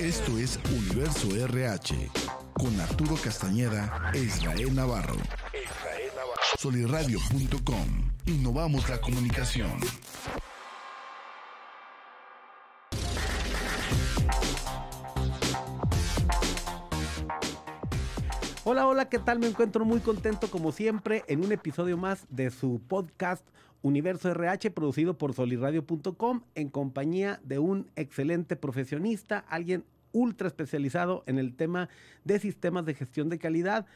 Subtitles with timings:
[0.00, 1.96] Esto es Universo RH
[2.52, 5.16] con Arturo Castañeda e Israel Navarro.
[6.56, 8.12] Soliradio.com.
[8.26, 9.80] Innovamos la comunicación.
[18.98, 19.38] Hola, ¿qué tal?
[19.38, 23.46] Me encuentro muy contento como siempre en un episodio más de su podcast
[23.80, 31.38] Universo RH producido por soliradio.com en compañía de un excelente profesionista, alguien ultra especializado en
[31.38, 31.88] el tema
[32.24, 33.86] de sistemas de gestión de calidad.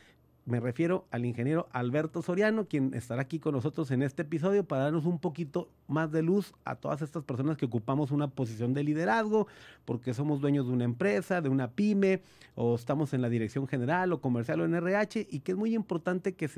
[0.45, 4.83] Me refiero al ingeniero Alberto Soriano, quien estará aquí con nosotros en este episodio para
[4.83, 8.83] darnos un poquito más de luz a todas estas personas que ocupamos una posición de
[8.83, 9.47] liderazgo,
[9.85, 12.23] porque somos dueños de una empresa, de una pyme,
[12.57, 15.77] o estamos en la dirección general o comercial o en RH, y que es muy
[15.77, 16.51] importante que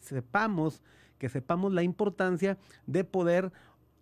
[0.00, 0.82] sepamos,
[1.16, 3.52] que sepamos la importancia de poder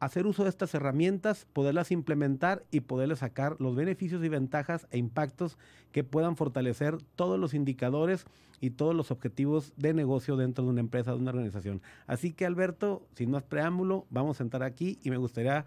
[0.00, 4.98] hacer uso de estas herramientas, poderlas implementar y poderles sacar los beneficios y ventajas e
[4.98, 5.58] impactos
[5.92, 8.26] que puedan fortalecer todos los indicadores
[8.60, 11.82] y todos los objetivos de negocio dentro de una empresa, de una organización.
[12.06, 15.64] Así que Alberto, sin más preámbulo, vamos a sentar aquí y me gustaría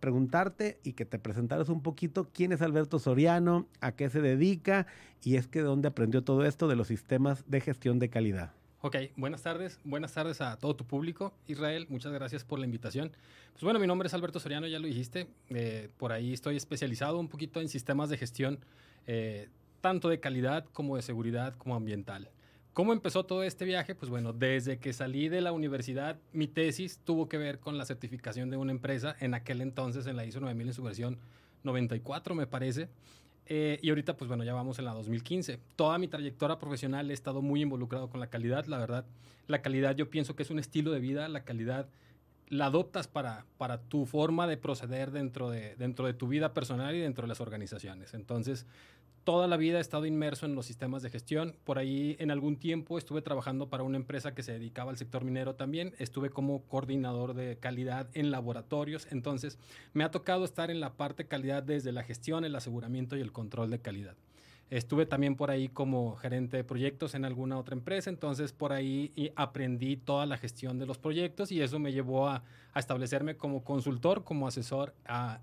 [0.00, 4.86] preguntarte y que te presentaras un poquito quién es Alberto Soriano, a qué se dedica
[5.22, 8.52] y es que de dónde aprendió todo esto de los sistemas de gestión de calidad.
[8.84, 9.78] Ok, buenas tardes.
[9.84, 11.32] Buenas tardes a todo tu público.
[11.46, 13.12] Israel, muchas gracias por la invitación.
[13.52, 15.28] Pues bueno, mi nombre es Alberto Soriano, ya lo dijiste.
[15.50, 18.58] Eh, por ahí estoy especializado un poquito en sistemas de gestión,
[19.06, 22.28] eh, tanto de calidad como de seguridad como ambiental.
[22.72, 23.94] ¿Cómo empezó todo este viaje?
[23.94, 27.84] Pues bueno, desde que salí de la universidad, mi tesis tuvo que ver con la
[27.84, 31.18] certificación de una empresa, en aquel entonces en la ISO 9000 en su versión
[31.62, 32.88] 94, me parece.
[33.46, 35.58] Eh, y ahorita, pues bueno, ya vamos en la 2015.
[35.76, 39.04] Toda mi trayectoria profesional he estado muy involucrado con la calidad, la verdad.
[39.46, 41.88] La calidad yo pienso que es un estilo de vida, la calidad
[42.52, 46.94] la adoptas para, para tu forma de proceder dentro de, dentro de tu vida personal
[46.94, 48.12] y dentro de las organizaciones.
[48.12, 48.66] Entonces,
[49.24, 51.54] toda la vida he estado inmerso en los sistemas de gestión.
[51.64, 55.24] Por ahí en algún tiempo estuve trabajando para una empresa que se dedicaba al sector
[55.24, 55.94] minero también.
[55.98, 59.06] Estuve como coordinador de calidad en laboratorios.
[59.10, 59.58] Entonces
[59.92, 63.32] me ha tocado estar en la parte calidad desde la gestión, el aseguramiento y el
[63.32, 64.16] control de calidad.
[64.72, 69.12] Estuve también por ahí como gerente de proyectos en alguna otra empresa, entonces por ahí
[69.36, 72.42] aprendí toda la gestión de los proyectos y eso me llevó a,
[72.74, 74.94] establecerme como consultor, como asesor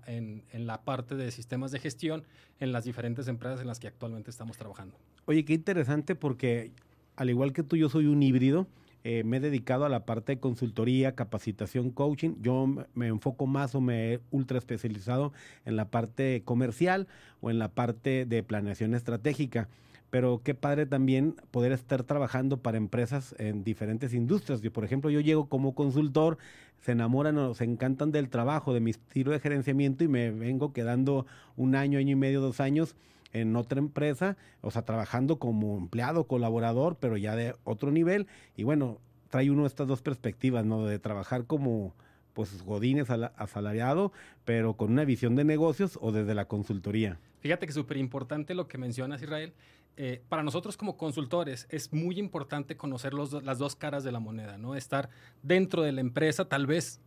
[0.08, 2.24] en, en, la parte de sistemas de gestión
[2.58, 4.96] en las diferentes empresas en las que actualmente estamos trabajando.
[5.26, 6.72] Oye, qué interesante porque
[7.14, 8.66] al igual que tú, yo soy un híbrido.
[9.02, 12.34] Eh, me he dedicado a la parte de consultoría, capacitación, coaching.
[12.40, 15.32] Yo me enfoco más o me he ultra especializado
[15.64, 17.08] en la parte comercial
[17.40, 19.68] o en la parte de planeación estratégica.
[20.10, 24.60] Pero qué padre también poder estar trabajando para empresas en diferentes industrias.
[24.60, 26.36] Yo, por ejemplo, yo llego como consultor,
[26.80, 30.72] se enamoran o se encantan del trabajo, de mi estilo de gerenciamiento y me vengo
[30.72, 32.96] quedando un año, año y medio, dos años
[33.32, 38.26] en otra empresa, o sea, trabajando como empleado, colaborador, pero ya de otro nivel.
[38.56, 38.98] Y bueno,
[39.28, 40.84] trae uno estas dos perspectivas, ¿no?
[40.84, 41.94] De trabajar como
[42.32, 44.12] pues godines asalariado,
[44.44, 47.18] pero con una visión de negocios o desde la consultoría.
[47.40, 49.52] Fíjate que súper importante lo que mencionas, Israel.
[49.96, 54.20] Eh, para nosotros como consultores es muy importante conocer los, las dos caras de la
[54.20, 54.76] moneda, ¿no?
[54.76, 55.10] Estar
[55.42, 57.00] dentro de la empresa, tal vez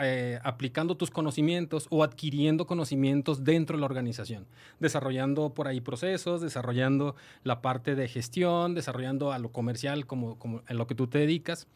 [0.00, 4.46] eh, aplicando tus conocimientos o adquiriendo conocimientos dentro de la organización,
[4.78, 10.62] desarrollando por ahí procesos, desarrollando la parte de gestión, desarrollando a lo comercial como, como
[10.68, 11.66] en lo que tú te dedicas.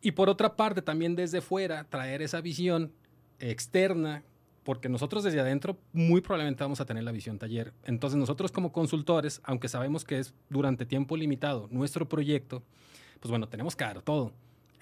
[0.00, 2.92] Y por otra parte, también desde fuera, traer esa visión
[3.38, 4.22] externa,
[4.62, 7.72] porque nosotros desde adentro muy probablemente vamos a tener la visión taller.
[7.84, 12.62] Entonces nosotros como consultores, aunque sabemos que es durante tiempo limitado nuestro proyecto,
[13.20, 14.32] pues bueno, tenemos que dar todo.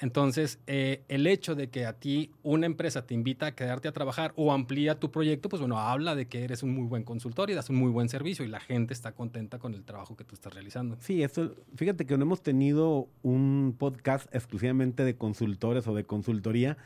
[0.00, 3.93] Entonces, eh, el hecho de que a ti una empresa te invita a quedarte a
[3.93, 7.50] trabajar o amplía tu proyecto, pues bueno, habla de que eres un muy buen consultor
[7.50, 10.25] y das un muy buen servicio y la gente está contenta con el trabajo que
[10.25, 10.97] tú estás realizando.
[11.00, 16.76] Sí, esto, fíjate que no hemos tenido un podcast exclusivamente de consultores o de consultoría,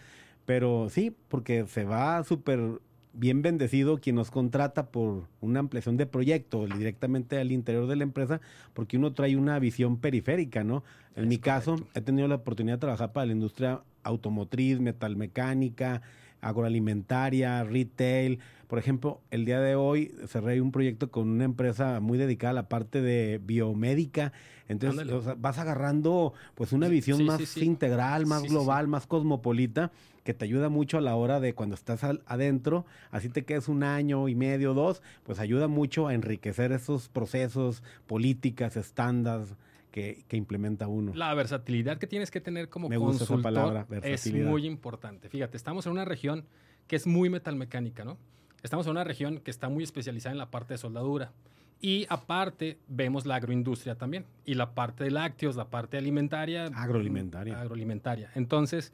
[0.44, 2.80] pero sí, porque se va súper
[3.12, 8.05] bien bendecido quien nos contrata por una ampliación de proyecto directamente al interior de la
[8.05, 8.40] empresa,
[8.75, 10.84] porque uno trae una visión periférica, ¿no?
[11.16, 16.02] En mi caso, he tenido la oportunidad de trabajar para la industria automotriz, metalmecánica,
[16.40, 18.38] agroalimentaria, retail.
[18.67, 22.55] Por ejemplo, el día de hoy cerré un proyecto con una empresa muy dedicada a
[22.55, 24.32] la parte de biomédica.
[24.69, 25.06] Entonces
[25.38, 29.90] vas agarrando pues una visión más integral, más global, más cosmopolita,
[30.25, 33.82] que te ayuda mucho a la hora de cuando estás adentro, así te quedes un
[33.82, 39.55] año y medio, dos, pues ayuda mucho a enriquecer esos procesos, políticas, estándares
[39.90, 41.12] que, implementa uno.
[41.14, 45.29] La versatilidad que tienes que tener como consultor es muy importante.
[45.29, 46.44] Fíjate, estamos en una región
[46.87, 48.17] que es muy metalmecánica, ¿no?
[48.62, 51.32] Estamos en una región que está muy especializada en la parte de soldadura.
[51.81, 54.25] Y aparte, vemos la agroindustria también.
[54.44, 56.67] Y la parte de lácteos, la parte alimentaria.
[56.75, 57.61] Agroalimentaria.
[57.61, 58.31] Agroalimentaria.
[58.35, 58.93] Entonces,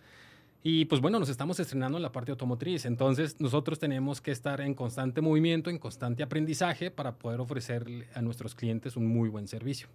[0.62, 2.84] y pues bueno, nos estamos estrenando en la parte automotriz.
[2.84, 8.20] Entonces, nosotros tenemos que estar en constante movimiento, en constante aprendizaje para poder ofrecer a
[8.20, 9.88] nuestros clientes un muy buen servicio.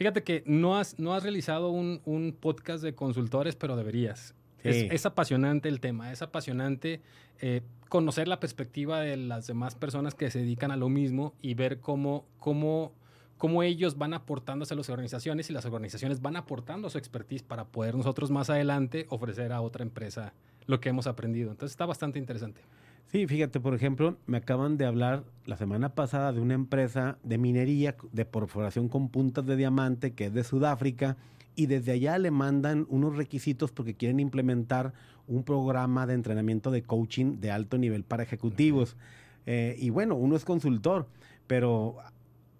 [0.00, 4.34] Fíjate que no has, no has realizado un, un podcast de consultores, pero deberías.
[4.64, 7.02] Es, apasionante el tema, es apasionante
[7.38, 7.60] eh,
[7.90, 11.80] conocer la perspectiva de las demás personas que se dedican a lo mismo y ver
[11.80, 12.92] cómo, cómo,
[13.36, 17.66] cómo ellos van aportando a las organizaciones y las organizaciones van aportando su expertise para
[17.66, 20.32] poder nosotros más adelante ofrecer a otra empresa
[20.64, 21.50] lo que hemos aprendido.
[21.50, 22.62] Entonces está bastante interesante.
[23.10, 27.38] Sí, fíjate, por ejemplo, me acaban de hablar la semana pasada de una empresa de
[27.38, 31.16] minería de perforación con puntas de diamante que es de Sudáfrica
[31.56, 34.92] y desde allá le mandan unos requisitos porque quieren implementar
[35.26, 38.96] un programa de entrenamiento de coaching de alto nivel para ejecutivos.
[39.44, 41.08] Eh, y bueno, uno es consultor,
[41.48, 41.96] pero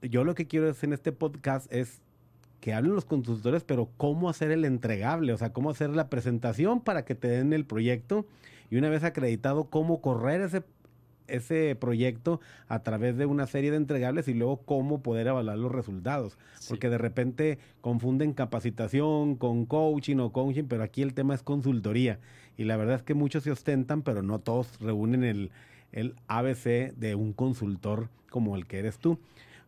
[0.02, 2.00] yo lo que quiero hacer en este podcast es
[2.60, 6.80] que hablen los consultores, pero cómo hacer el entregable, o sea, cómo hacer la presentación
[6.80, 8.26] para que te den el proyecto
[8.70, 10.62] y una vez acreditado, cómo correr ese
[11.30, 15.72] ese proyecto a través de una serie de entregables y luego cómo poder evaluar los
[15.72, 16.38] resultados.
[16.68, 22.18] Porque de repente confunden capacitación con coaching o coaching, pero aquí el tema es consultoría.
[22.56, 25.50] Y la verdad es que muchos se ostentan, pero no todos reúnen el,
[25.92, 29.18] el ABC de un consultor como el que eres tú.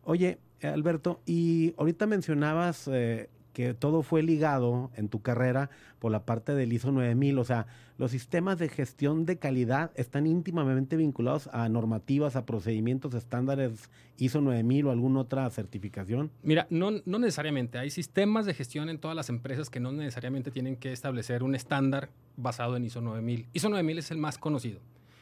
[0.03, 5.69] Oye, Alberto, y ahorita mencionabas eh, que todo fue ligado en tu carrera
[5.99, 7.39] por la parte del ISO 9000.
[7.39, 7.67] O sea,
[7.97, 14.41] los sistemas de gestión de calidad están íntimamente vinculados a normativas, a procedimientos estándares ISO
[14.41, 16.31] 9000 o alguna otra certificación.
[16.41, 17.77] Mira, no, no necesariamente.
[17.77, 21.55] Hay sistemas de gestión en todas las empresas que no necesariamente tienen que establecer un
[21.55, 23.47] estándar basado en ISO 9000.
[23.53, 24.79] ISO 9000 es el más conocido.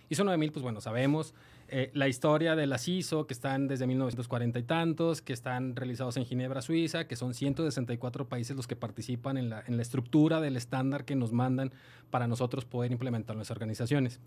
[0.10, 1.34] ISO 9000, pues bueno, sabemos
[1.74, 6.18] eh, la historia de las ISO, que están desde 1940 y tantos, que están realizados
[6.18, 10.42] en Ginebra, Suiza, que son 164 países los que participan en la, en la estructura
[10.42, 11.72] del estándar que nos mandan
[12.10, 14.20] para nosotros poder implementar en las organizaciones.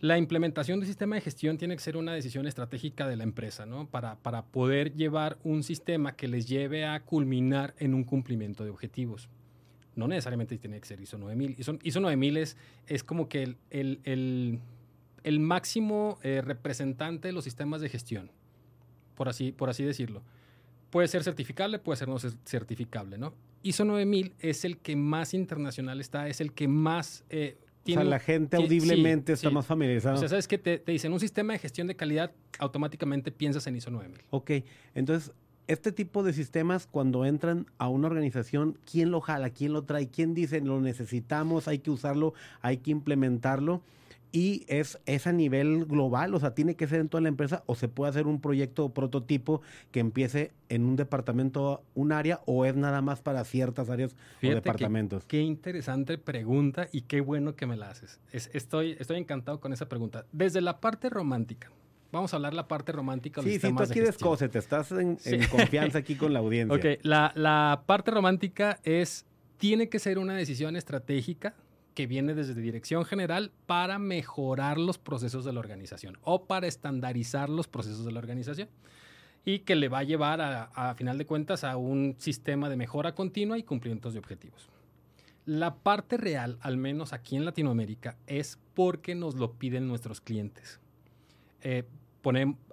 [0.00, 3.66] La implementación del sistema de gestión tiene que ser una decisión estratégica de la empresa,
[3.66, 3.86] ¿no?
[3.86, 8.70] Para, para poder llevar un sistema que les lleve a culminar en un cumplimiento de
[8.70, 9.28] objetivos.
[9.94, 11.54] No necesariamente tiene que ser ISO 9000.
[11.56, 12.56] ISO, ISO 9000 es,
[12.88, 14.58] es como que el, el, el
[15.24, 18.30] el máximo eh, representante de los sistemas de gestión,
[19.16, 20.22] por así, por así decirlo.
[20.90, 23.34] Puede ser certificable, puede ser no certificable, ¿no?
[23.62, 27.24] ISO 9000 es el que más internacional está, es el que más...
[27.30, 30.14] Eh, tiene, o sea, la gente audiblemente está más familiarizada.
[30.14, 33.66] O sea, sabes que te, te, dicen un sistema de gestión de calidad, automáticamente piensas
[33.66, 34.22] en ISO 9000.
[34.30, 34.50] Ok,
[34.94, 35.32] entonces,
[35.66, 39.50] este tipo de sistemas, cuando entran a una organización, ¿quién lo jala?
[39.50, 40.08] ¿Quién lo trae?
[40.08, 41.68] ¿Quién dice lo necesitamos?
[41.68, 42.32] Hay que usarlo,
[42.62, 43.82] hay que implementarlo
[44.34, 47.62] y es, es a nivel global, o sea, tiene que ser en toda la empresa
[47.66, 52.40] o se puede hacer un proyecto o prototipo que empiece en un departamento, un área
[52.44, 55.24] o es nada más para ciertas áreas o departamentos.
[55.26, 58.18] qué interesante pregunta y qué bueno que me la haces.
[58.32, 60.26] estoy, estoy encantado con esa pregunta.
[60.32, 61.70] Desde la parte romántica,
[62.10, 63.40] vamos a hablar la parte romántica.
[63.40, 65.16] Sí, sí, tú aquí te estás en,
[65.48, 66.76] confianza aquí con la audiencia.
[66.76, 69.26] Ok, la, la parte romántica es,
[69.58, 71.54] tiene que ser una decisión estratégica
[71.94, 77.48] que viene desde dirección general para mejorar los procesos de la organización o para estandarizar
[77.48, 78.68] los procesos de la organización
[79.44, 83.14] y que le va a llevar a, final de cuentas a un sistema de mejora
[83.14, 84.68] continua y cumplimientos de objetivos.
[85.44, 90.80] La parte real, al menos aquí en Latinoamérica, es porque nos lo piden nuestros clientes.
[91.60, 91.84] Eh,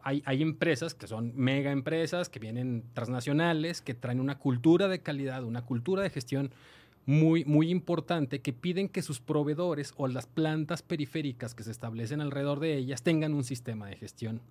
[0.01, 5.01] hay, hay, empresas que son mega empresas, que vienen transnacionales, que traen una cultura de
[5.01, 6.51] calidad, una cultura de gestión
[7.05, 12.21] muy, muy importante que piden que sus proveedores o las plantas periféricas que se establecen
[12.21, 14.41] alrededor de ellas tengan un sistema de gestión.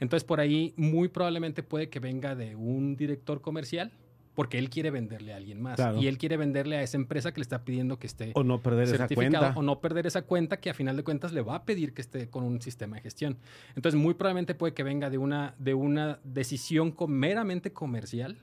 [0.00, 3.92] Entonces, por ahí muy probablemente puede que venga de un director comercial,
[4.38, 5.80] porque él quiere venderle a alguien más.
[6.00, 8.62] Y él quiere venderle a esa empresa que le está pidiendo que esté o no
[8.62, 9.52] perder esa cuenta.
[9.56, 12.00] o no perder esa cuenta que a final de cuentas le va a pedir que
[12.00, 13.36] esté con un sistema de gestión.
[13.74, 18.38] Entonces, muy probablemente puede que venga de una, de una decisión meramente comercial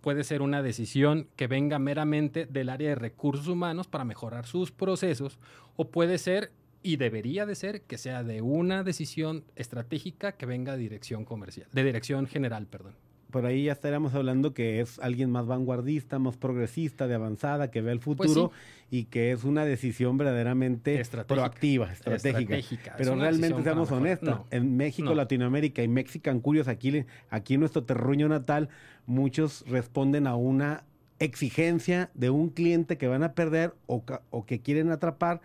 [0.00, 4.72] puede ser una decisión que venga meramente del área de recursos humanos para mejorar sus
[4.72, 5.38] procesos
[5.76, 6.52] o puede ser
[6.82, 11.68] y debería de ser que sea de una decisión estratégica que venga de dirección comercial,
[11.72, 12.94] de dirección general, perdón
[13.30, 17.80] por ahí ya estaríamos hablando que es alguien más vanguardista, más progresista, de avanzada, que
[17.80, 18.52] ve el pues futuro
[18.90, 22.94] y que es una decisión verdaderamente proactiva, estratégica.
[22.96, 28.28] Pero realmente, seamos honestos, en México, Latinoamérica y Mexican Curios, aquí, aquí en nuestro terruño
[28.28, 28.68] natal,
[29.06, 30.84] muchos responden a una
[31.18, 35.40] exigencia de un cliente que van a perder o, o que quieren atrapar,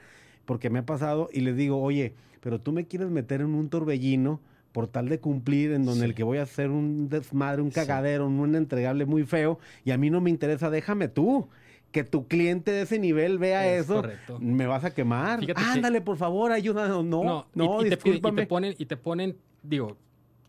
[0.46, 3.70] porque me ha pasado y les digo, oye, pero tú me quieres meter en un
[3.70, 4.40] torbellino
[4.76, 6.06] por tal de cumplir, en donde Sí.
[6.08, 7.76] el que voy a hacer un desmadre, un Sí.
[7.76, 11.48] cagadero, un entregable muy feo, y a mí no me interesa, déjame tú.
[11.94, 14.38] Que tu cliente de ese nivel vea Es eso, correcto.
[14.42, 15.40] me vas a quemar.
[15.40, 17.06] Fíjate que- Ándale, por favor, ayúdanos.
[17.06, 19.96] No, no, no, y, y te ponen, y te ponen, digo,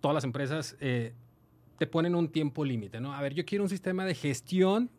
[0.00, 1.12] todas las empresas eh,
[1.78, 3.14] te ponen un tiempo límite, ¿no?
[3.14, 4.90] A ver, yo quiero un sistema de gestión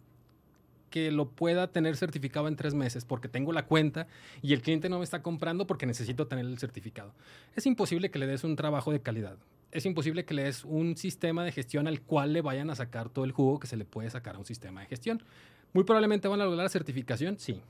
[0.90, 4.08] que lo pueda tener certificado en tres meses porque tengo la cuenta
[4.42, 7.14] y el cliente no me está comprando porque necesito tener el certificado.
[7.56, 9.38] Es imposible que le des un trabajo de calidad.
[9.72, 13.10] Es imposible que le des un sistema de gestión al cual le vayan a sacar
[13.10, 15.22] todo el jugo que se le puede sacar a un sistema de gestión.
[15.74, 17.62] Muy probablemente van a lograr la certificación, sí.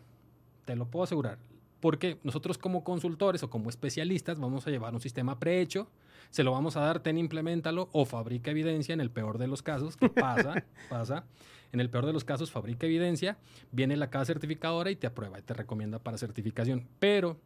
[0.65, 1.39] Te lo puedo asegurar.
[1.79, 5.89] Porque nosotros como consultores o como especialistas vamos a llevar un sistema prehecho,
[6.29, 9.61] se lo vamos a dar, ten, implementalo o fabrica evidencia en el peor de los
[9.61, 11.25] casos, que pasa, pasa.
[11.71, 13.37] En el peor de los casos fabrica evidencia,
[13.71, 16.87] viene la casa certificadora y te aprueba y te recomienda para certificación.
[16.99, 17.37] Pero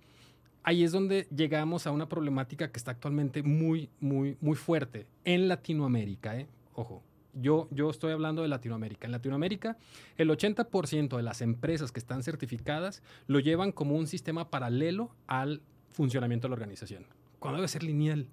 [0.63, 5.47] ahí es donde llegamos a una problemática que está actualmente muy, muy, muy fuerte en
[5.47, 6.37] Latinoamérica.
[6.37, 6.47] ¿eh?
[6.73, 9.07] Ojo, yo, yo estoy hablando de Latinoamérica.
[9.07, 9.77] En Latinoamérica,
[10.17, 15.61] el 80% de las empresas que están certificadas lo llevan como un sistema paralelo al
[15.89, 17.05] funcionamiento de la organización.
[17.39, 18.27] Cuando debe ser lineal.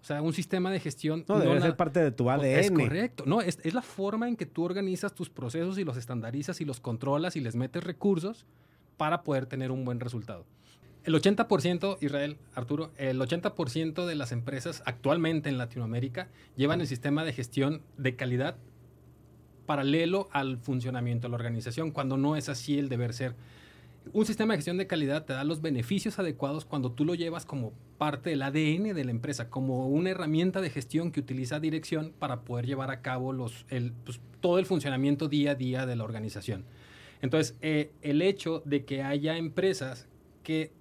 [0.00, 1.24] O sea, un sistema de gestión.
[1.28, 2.44] No, debe ser parte de tu ADN.
[2.44, 3.24] es correcto.
[3.26, 6.64] No, es, es la forma en que tú organizas tus procesos y los estandarizas y
[6.64, 8.46] los controlas y les metes recursos
[8.96, 10.44] para poder tener un buen resultado.
[11.04, 17.24] El 80%, Israel, Arturo, el 80% de las empresas actualmente en Latinoamérica llevan el sistema
[17.24, 18.56] de gestión de calidad
[19.64, 23.36] paralelo al funcionamiento de la organización, cuando no es así el deber ser.
[24.12, 27.44] Un sistema de gestión de calidad te da los beneficios adecuados cuando tú lo llevas
[27.44, 32.12] como parte del ADN de la empresa, como una herramienta de gestión que utiliza dirección
[32.18, 35.96] para poder llevar a cabo los, el, pues, todo el funcionamiento día a día de
[35.96, 36.64] la organización.
[37.22, 40.06] Entonces, eh, el hecho de que haya empresas
[40.42, 40.72] que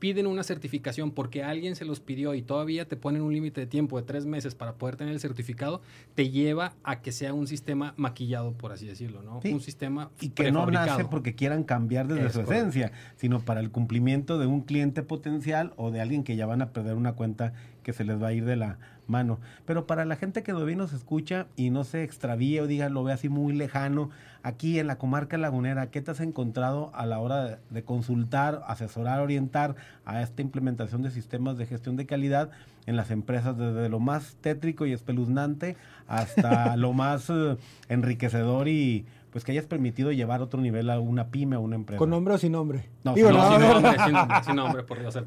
[0.00, 3.66] piden una certificación porque alguien se los pidió y todavía te ponen un límite de
[3.68, 5.82] tiempo de tres meses para poder tener el certificado,
[6.16, 9.40] te lleva a que sea un sistema maquillado, por así decirlo, ¿no?
[9.42, 9.52] Sí.
[9.52, 12.54] Un sistema Y que no nace porque quieran cambiar desde Es su correcto.
[12.68, 16.62] esencia, sino para el cumplimiento de un cliente potencial o de alguien que ya van
[16.62, 17.52] a perder una cuenta
[17.82, 18.78] que se les va a ir de la
[19.10, 19.38] mano.
[19.66, 23.04] Pero para la gente que todavía nos escucha y no se extravíe o diga, lo
[23.04, 24.10] ve así muy lejano,
[24.42, 29.20] aquí en la comarca lagunera, ¿qué te has encontrado a la hora de, consultar, asesorar,
[29.20, 29.74] orientar
[30.04, 32.50] a esta implementación de sistemas de gestión de calidad
[32.86, 35.76] en las empresas, desde lo más tétrico y espeluznante
[36.06, 37.56] hasta lo más eh,
[37.88, 41.76] enriquecedor y pues que hayas permitido llevar a otro nivel a una pyme, a una
[41.76, 41.98] empresa?
[41.98, 42.88] ¿Con nombre o sin nombre?
[43.04, 45.18] No, Digo, sin No, no, sin no, nombre, sin nombre, sin nombre, por Dios.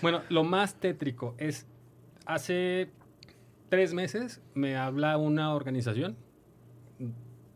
[0.00, 1.66] Bueno, lo más tétrico es,
[2.24, 2.90] hace
[3.72, 6.14] tres meses me habla una organización,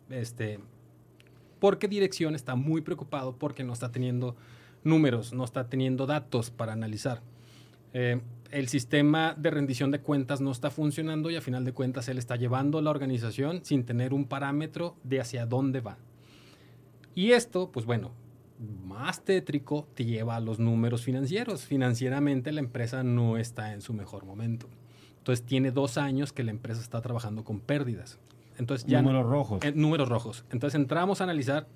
[0.09, 0.61] este,
[1.59, 4.35] porque dirección está muy preocupado porque no está teniendo
[4.83, 7.21] números, no está teniendo datos para analizar.
[7.93, 12.09] Eh, el sistema de rendición de cuentas no está funcionando y a final de cuentas
[12.09, 15.99] él está llevando la organización sin tener un parámetro de hacia dónde va.
[17.15, 18.13] Y esto, pues bueno,
[18.87, 21.67] más tétrico te lleva a los números financieros.
[21.67, 24.67] Financieramente la empresa no está en su mejor momento.
[25.27, 28.21] Entonces tiene dos años que la empresa está trabajando con pérdidas.
[28.59, 29.65] Entonces ya Números rojos.
[29.65, 30.45] eh, números rojos.
[30.53, 31.67] Entonces entramos a analizar,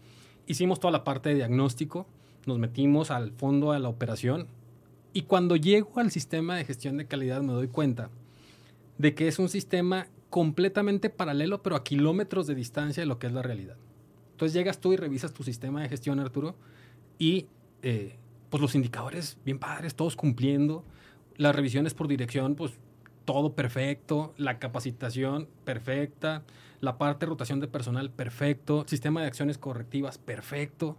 [0.47, 2.07] hicimos toda la parte de diagnóstico,
[2.47, 4.47] nos metimos al fondo de la operación
[5.12, 8.09] y cuando llego al sistema de gestión de calidad me doy cuenta
[8.99, 13.26] de que es un sistema completamente paralelo, pero a kilómetros de distancia de lo que
[13.26, 13.78] es la realidad.
[14.30, 16.54] Entonces llegas tú y revisas tu sistema de gestión, Arturo,
[17.19, 17.47] y
[17.83, 18.14] eh,
[18.49, 20.85] pues los indicadores bien padres, todos cumpliendo,
[21.37, 22.78] las revisiones por dirección, pues
[23.25, 26.43] todo perfecto, la capacitación perfecta,
[26.81, 30.97] la parte de rotación de personal perfecto, sistema de acciones correctivas perfecto.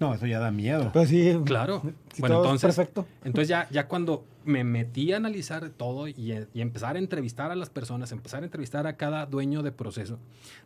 [0.00, 0.90] No, eso ya da miedo.
[0.92, 1.38] Pero sí.
[1.44, 1.82] Claro.
[2.12, 3.06] Si bueno, todo es entonces, perfecto.
[3.24, 7.50] entonces ya, ya cuando me metí a analizar todo y, eh, y empezar a entrevistar
[7.50, 10.18] a las personas, empezar a entrevistar a cada dueño de proceso,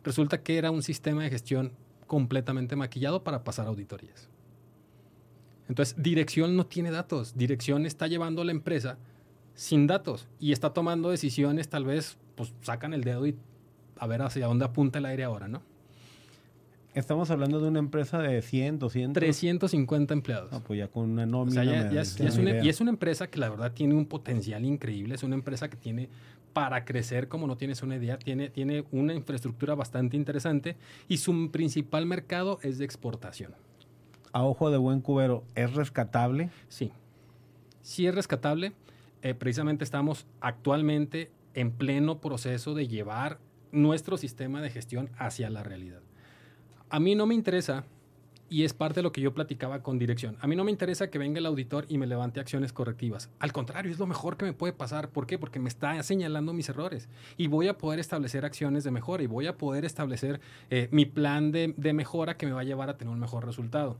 [0.03, 1.73] resulta que era un sistema de gestión
[2.07, 4.29] completamente maquillado para pasar auditorías.
[5.69, 7.37] Entonces, dirección no tiene datos.
[7.37, 8.97] Dirección está llevando a la empresa
[9.59, 13.35] sin datos y está tomando decisiones, tal vez, pues sacan el dedo y
[13.97, 15.61] a ver hacia dónde apunta el aire ahora, ¿no?
[16.93, 19.19] Estamos hablando de una empresa de 100, 200.
[19.19, 20.49] 350 empleados.
[20.53, 21.61] No, pues ya con una O nómina.
[21.61, 22.63] sea, ya, me ya es, da ya es una idea.
[22.63, 25.15] y es una empresa que la verdad tiene un potencial increíble.
[25.15, 26.07] Es una empresa que tiene
[26.53, 30.77] para crecer, como no tienes una idea, tiene, tiene una infraestructura bastante interesante
[31.09, 33.53] y su principal mercado es de exportación.
[34.31, 36.49] A ojo de buen cubero, ¿es rescatable?
[36.69, 36.91] Sí,
[37.81, 38.71] sí es rescatable.
[39.21, 43.39] Eh, precisamente estamos actualmente en pleno proceso de llevar
[43.71, 46.01] nuestro sistema de gestión hacia la realidad.
[46.89, 47.83] A mí no me interesa
[48.49, 50.37] y es parte de lo que yo platicaba con dirección.
[50.41, 53.29] A mí no me interesa que venga el auditor y me levante acciones correctivas.
[53.39, 55.09] Al contrario, es lo mejor que me puede pasar.
[55.09, 55.37] ¿Por qué?
[55.37, 59.27] Porque me está señalando mis errores y voy a poder establecer acciones de mejora y
[59.27, 62.89] voy a poder establecer eh, mi plan de, de mejora que me va a llevar
[62.89, 63.97] a tener un mejor resultado.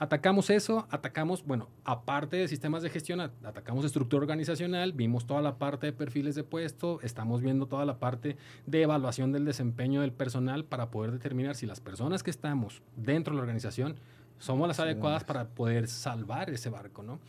[0.00, 5.58] Atacamos eso, atacamos, bueno, aparte de sistemas de gestión, atacamos estructura organizacional, vimos toda la
[5.58, 10.12] parte de perfiles de puesto, estamos viendo toda la parte de evaluación del desempeño del
[10.12, 14.00] personal para poder determinar si las personas que estamos dentro de la organización
[14.38, 17.20] somos las adecuadas para poder salvar ese barco, ¿no?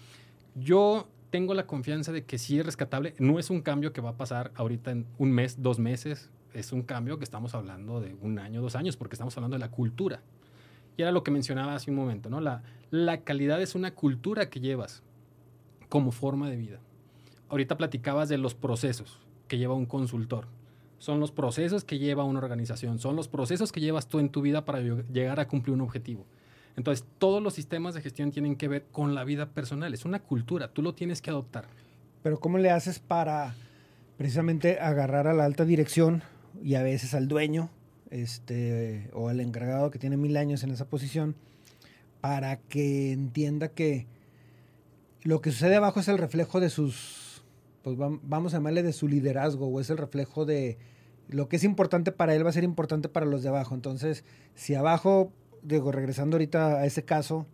[0.55, 4.11] Yo tengo la confianza de que sí es rescatable, no es un cambio que va
[4.11, 8.15] a pasar ahorita en un mes, dos meses, es un cambio que estamos hablando de
[8.21, 10.21] un año, dos años, porque estamos hablando de la cultura.
[10.97, 12.41] Y era lo que mencionaba hace un momento, ¿no?
[12.41, 15.03] La, la calidad es una cultura que llevas
[15.89, 16.79] como forma de vida.
[17.49, 20.47] Ahorita platicabas de los procesos que lleva un consultor.
[20.99, 24.41] Son los procesos que lleva una organización, son los procesos que llevas tú en tu
[24.41, 26.25] vida para llegar a cumplir un objetivo.
[26.77, 30.19] Entonces, todos los sistemas de gestión tienen que ver con la vida personal, es una
[30.19, 31.65] cultura, tú lo tienes que adoptar.
[32.23, 33.55] Pero ¿cómo le haces para
[34.17, 36.23] precisamente agarrar a la alta dirección
[36.63, 37.69] y a veces al dueño
[38.11, 41.35] este, o al encargado que tiene mil años en esa posición,
[42.21, 44.05] para que entienda que
[45.23, 47.43] lo que sucede abajo es el reflejo de sus,
[47.83, 50.77] pues vamos a llamarle de su liderazgo, o es el reflejo de
[51.29, 53.73] lo que es importante para él va a ser importante para los de abajo.
[53.73, 55.31] Entonces, si abajo,
[55.63, 57.47] digo, regresando ahorita a ese caso,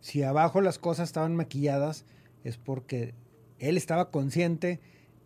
[0.00, 2.04] si abajo las cosas estaban maquilladas,
[2.44, 3.14] es porque
[3.58, 4.80] él estaba consciente,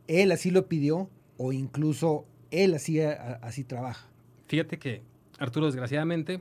[0.06, 4.06] él así lo pidió, o incluso él así, así trabaja.
[4.46, 5.02] Fíjate que,
[5.38, 6.40] Arturo, desgraciadamente,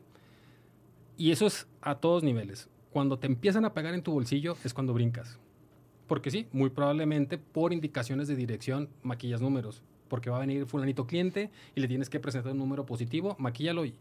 [1.18, 4.74] y eso es a todos niveles, cuando te empiezan a pagar en tu bolsillo es
[4.74, 5.40] cuando brincas.
[6.08, 9.82] Porque sí, muy probablemente por indicaciones de dirección maquillas números.
[10.08, 13.86] Porque va a venir fulanito cliente y le tienes que presentar un número positivo, maquíllalo
[13.86, 13.96] y,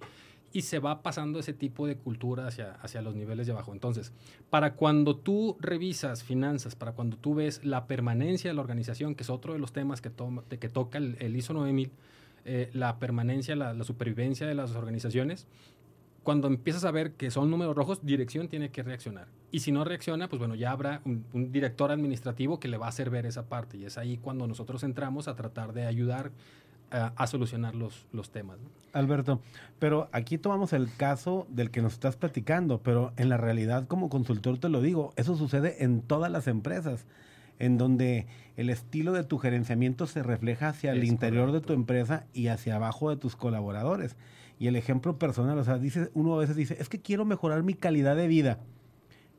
[0.52, 3.72] y se va pasando ese tipo de cultura hacia, hacia los niveles de abajo.
[3.72, 4.12] Entonces,
[4.50, 9.22] para cuando tú revisas finanzas, para cuando tú ves la permanencia de la organización, que
[9.24, 10.12] es otro de los temas que,
[10.60, 11.90] que toca el, el ISO 9000,
[12.44, 15.46] eh, la permanencia, la, supervivencia de las organizaciones,
[16.22, 19.28] cuando empiezas a ver que son números rojos, dirección tiene que reaccionar.
[19.50, 22.88] Y si no reacciona, pues bueno, ya habrá un, director administrativo que le va a
[22.90, 23.76] hacer ver esa parte.
[23.78, 26.32] Y es ahí cuando nosotros entramos a tratar de ayudar
[26.90, 28.58] a, solucionar los, los temas.
[28.92, 29.40] Alberto,
[29.78, 34.08] pero aquí tomamos el caso del que nos estás platicando, pero en la realidad como
[34.08, 37.04] consultor te lo digo, eso sucede en todas las empresas
[37.58, 42.26] en donde el estilo de tu gerenciamiento se refleja hacia el interior de tu empresa
[42.32, 44.16] y hacia abajo de tus colaboradores.
[44.58, 47.62] Y el ejemplo personal, o sea, dice, uno a veces dice, es que quiero mejorar
[47.62, 48.60] mi calidad de vida.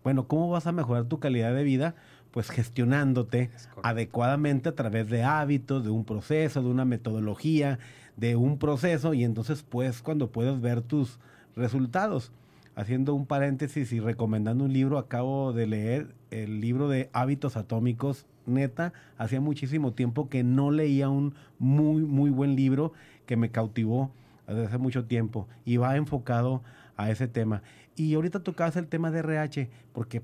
[0.03, 1.95] Bueno, ¿cómo vas a mejorar tu calidad de vida?
[2.31, 3.49] Pues gestionándote
[3.81, 7.79] adecuadamente a través de hábitos, de un proceso, de una metodología,
[8.17, 11.19] de un proceso, y entonces pues cuando puedes ver tus
[11.55, 12.31] resultados
[12.75, 18.25] haciendo un paréntesis y recomendando un libro, acabo de leer el libro de Hábitos Atómicos.
[18.45, 22.93] Neta, hacía muchísimo tiempo que no leía un muy, muy buen libro
[23.25, 24.11] que me cautivó
[24.47, 26.61] desde hace mucho tiempo y va enfocado
[26.97, 27.63] a ese tema.
[27.95, 30.21] Y ahorita tocabas el tema de RH, porque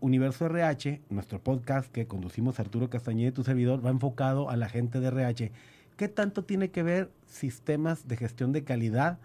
[0.00, 4.68] Universo RH, nuestro podcast que conducimos Arturo Castañeda y tu servidor, va enfocado a la
[4.68, 5.52] gente de RH.
[5.96, 9.18] ¿Qué tanto tiene que ver sistemas de gestión de calidad?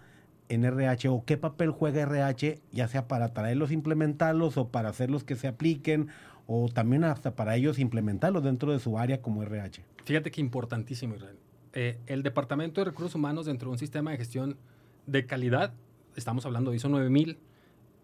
[0.50, 5.24] En RH o qué papel juega RH, ya sea para traerlos, implementarlos o para hacerlos
[5.24, 6.10] que se apliquen
[6.46, 9.84] o también hasta para ellos implementarlos dentro de su área como RH.
[10.06, 11.38] Fíjate que importantísimo, Israel.
[11.74, 14.58] Eh, el Departamento de Recursos Humanos dentro de un sistema de gestión
[15.06, 15.74] de calidad,
[16.16, 17.38] estamos hablando de ISO 9000,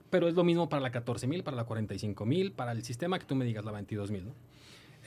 [0.10, 3.36] pero es lo mismo para la 14000, para la 45000, para el sistema que tú
[3.36, 4.26] me digas, la 22000.
[4.26, 4.34] ¿no?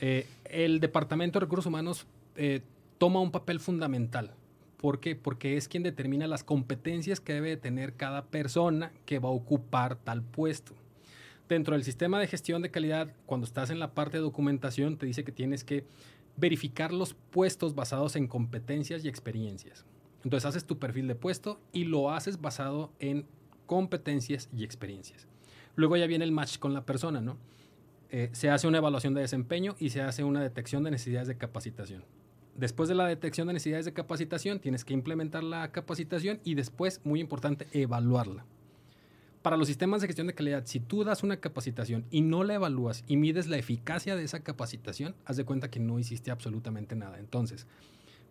[0.01, 2.61] Eh, el Departamento de Recursos Humanos eh,
[2.97, 4.33] toma un papel fundamental
[4.77, 5.15] ¿Por qué?
[5.15, 9.95] Porque es quien determina las competencias que debe tener cada persona que va a ocupar
[9.95, 10.73] tal puesto.
[11.49, 15.07] Dentro del sistema de gestión de calidad, cuando estás en la parte de documentación, te
[15.07, 15.85] dice que tienes que
[16.35, 19.83] verificar los puestos basados en competencias y experiencias.
[20.23, 23.25] Entonces haces tu perfil de puesto y lo haces basado en
[23.65, 25.27] competencias y experiencias.
[25.75, 27.37] Luego ya viene el match con la persona, ¿no?
[28.09, 31.37] Eh, se hace una evaluación de desempeño y se hace una detección de necesidades de
[31.37, 32.03] capacitación
[32.57, 36.99] después de la detección de necesidades de capacitación, tienes que implementar la capacitación y después,
[37.03, 38.45] muy importante, evaluarla.
[39.41, 42.55] Para los sistemas de gestión de calidad, si tú das una capacitación y no la
[42.55, 46.95] evalúas y mides la eficacia de esa capacitación, haz de cuenta que no hiciste absolutamente
[46.95, 47.17] nada.
[47.19, 47.65] Entonces,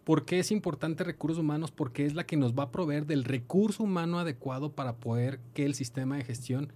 [0.05, 1.71] ¿por qué es importante recursos humanos?
[1.71, 5.65] Porque es la que nos va a proveer del recurso humano adecuado para poder que
[5.65, 6.73] el sistema de gestión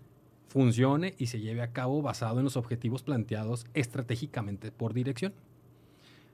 [0.48, 5.34] funcione y se lleve a cabo basado en los objetivos planteados estratégicamente por dirección.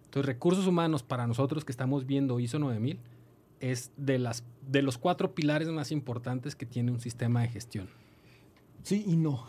[0.07, 2.99] Entonces, recursos humanos para nosotros que estamos viendo ISO 9000
[3.61, 7.89] es de, las, de los cuatro pilares más importantes que tiene un sistema de gestión.
[8.83, 9.45] Sí y no.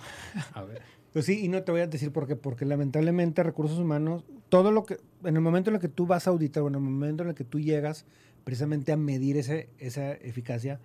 [0.54, 0.82] A ver.
[1.14, 2.36] Pues sí, y no te voy a decir por qué.
[2.36, 6.28] Porque lamentablemente recursos humanos, todo lo que, en el momento en el que tú vas
[6.28, 8.06] a auditar o en el momento en el que tú llegas
[8.44, 10.80] precisamente a medir ese, esa eficacia,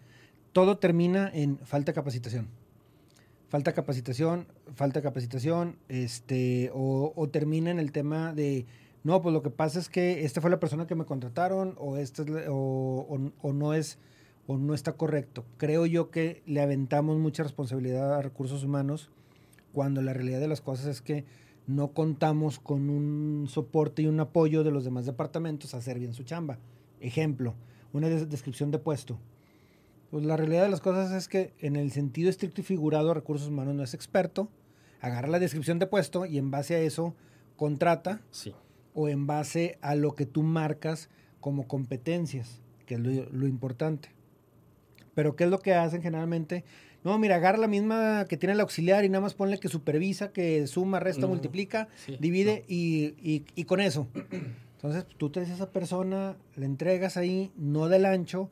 [0.53, 2.49] todo termina en falta de capacitación.
[3.51, 8.65] Falta de capacitación, falta de capacitación, este, o, o termina en el tema de,
[9.05, 11.97] no, pues lo que pasa es que esta fue la persona que me contrataron, o,
[11.97, 12.55] esta es la- o,
[13.09, 13.99] o- o no es,
[14.47, 15.45] o no está correcto.
[15.57, 19.11] Creo yo que le aventamos mucha responsabilidad a recursos humanos
[19.73, 21.25] cuando la realidad de las cosas es que
[21.67, 26.12] no contamos con un soporte y un apoyo de los demás departamentos a hacer bien
[26.12, 26.59] su chamba.
[27.01, 27.55] Ejemplo,
[27.93, 29.19] una des- descripción de puesto.
[30.11, 33.49] Pues la realidad de las cosas es que en el sentido estricto y figurado recursos
[33.49, 34.49] humanos no es experto,
[35.01, 37.15] agarra la descripción de puesto y en base a eso
[37.57, 38.55] contrata Sí.
[38.95, 41.09] O en base a lo que tú marcas
[41.41, 44.11] como competencias, que es lo, lo importante.
[45.15, 46.65] Pero ¿qué es lo que hacen generalmente?
[47.05, 50.33] No, mira, agarra la misma que tiene el auxiliar y nada más ponle que supervisa,
[50.33, 54.07] que suma, resta, No, multiplica, sí, divide y, y- y con eso.
[54.77, 58.51] Entonces tú traes a esa persona, le entregas ahí, no del ancho,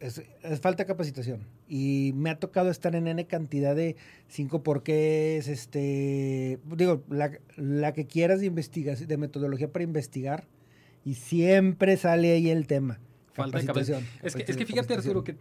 [0.00, 1.40] es, es falta de capacitación.
[1.68, 3.96] Y me ha tocado estar en N cantidad de
[4.28, 10.44] cinco porqués, este, digo, la, la que quieras de investigación, de metodología para investigar,
[11.04, 13.00] y siempre sale ahí el tema.
[13.32, 14.06] Falta de capacitación.
[14.22, 15.16] Es que, es que fíjate, capacitación.
[15.16, 15.36] Arturo, que.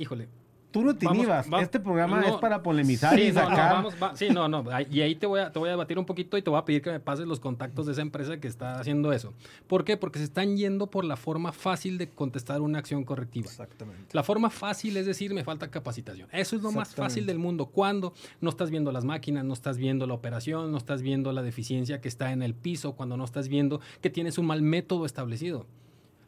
[0.00, 0.26] Híjole.
[0.72, 1.52] Tú no te Vamos, inhibas.
[1.52, 3.72] va- este programa no, es para polemizar sí, y no, no, sacar.
[3.74, 4.48] vamos, va- sí, no,
[4.90, 6.64] Y ahí te voy, a, te voy a debatir un poquito y te voy a
[6.64, 9.34] pedir que me pases los contactos de esa empresa que está haciendo eso.
[9.66, 9.96] ¿Por qué?
[9.98, 13.46] Porque se están yendo por la forma fácil de contestar una acción correctiva.
[13.46, 14.06] Exactamente.
[14.12, 16.28] La forma fácil es decir, me falta capacitación.
[16.32, 17.66] Eso es lo más fácil del mundo.
[17.66, 21.42] Cuando no estás viendo las máquinas, no estás viendo la operación, no estás viendo la
[21.42, 25.04] deficiencia que está en el piso, cuando no estás viendo que tienes un mal método
[25.04, 25.66] establecido.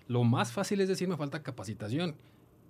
[0.07, 2.15] Lo más fácil es decir, me falta capacitación.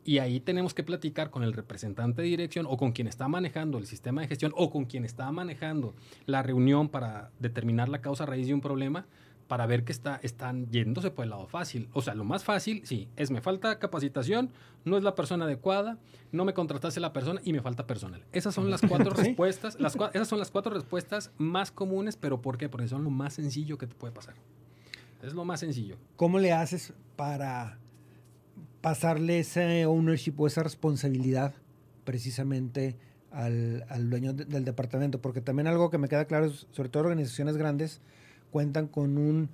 [0.04, 3.78] Y ahí tenemos que platicar con el representante de dirección o con quien está manejando
[3.78, 5.94] el sistema de gestión o con quien está manejando
[6.26, 9.06] la reunión para determinar la causa raíz de un problema
[9.48, 11.88] para ver que está, están yéndose por el lado fácil.
[11.92, 14.50] O sea, lo más fácil, sí, es me falta capacitación,
[14.86, 15.98] no es la persona adecuada,
[16.32, 18.22] no me contrataste la persona y me falta personal.
[18.32, 19.22] Esas son las cuatro Sí.
[19.22, 22.68] respuestas, las, esas son las cuatro respuestas más comunes, pero ¿por qué?
[22.70, 24.34] Porque son lo más sencillo que te puede pasar.
[25.22, 25.96] Es lo más sencillo.
[26.16, 27.78] ¿Cómo le haces para
[28.84, 31.54] pasarle ese ownership o esa responsabilidad
[32.04, 32.96] precisamente
[33.32, 35.20] al, al dueño de- del departamento?
[35.20, 38.00] Porque también algo que me queda claro es, sobre todo organizaciones grandes,
[38.50, 39.48] cuentan con un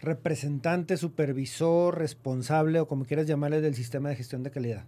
[0.00, 4.86] representante, supervisor, responsable o como quieras llamarle del sistema de gestión de calidad.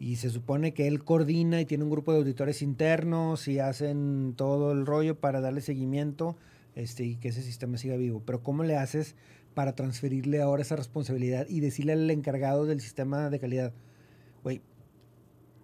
[0.00, 4.34] Y se supone que él coordina y tiene un grupo de auditores internos y hacen
[4.36, 6.36] todo el rollo para darle seguimiento
[6.74, 8.20] este, y que ese sistema siga vivo.
[8.26, 9.14] Pero ¿cómo le haces
[9.56, 13.72] para transferirle ahora esa responsabilidad y decirle al encargado del sistema de calidad,
[14.42, 14.60] güey,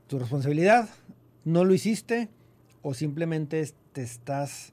[0.07, 0.89] tu responsabilidad,
[1.45, 2.31] no lo hiciste
[2.81, 4.73] o simplemente te estás,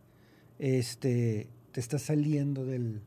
[0.57, 3.01] este, te estás saliendo del,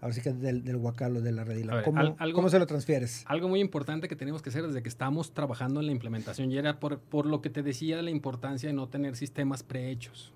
[0.00, 1.74] ahora sí que del, del guacalo, de la redila.
[1.74, 3.22] ver, ¿Cómo, al- algo- cómo se lo transfieres?
[3.26, 6.56] Algo muy importante que tenemos que hacer desde que estamos trabajando en la implementación y
[6.56, 10.32] era por, por lo que te decía de la importancia de no tener sistemas prehechos.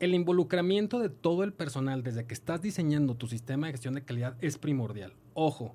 [0.00, 4.02] El involucramiento de todo el personal desde que estás diseñando tu sistema de gestión de
[4.02, 5.12] calidad es primordial.
[5.34, 5.74] Ojo,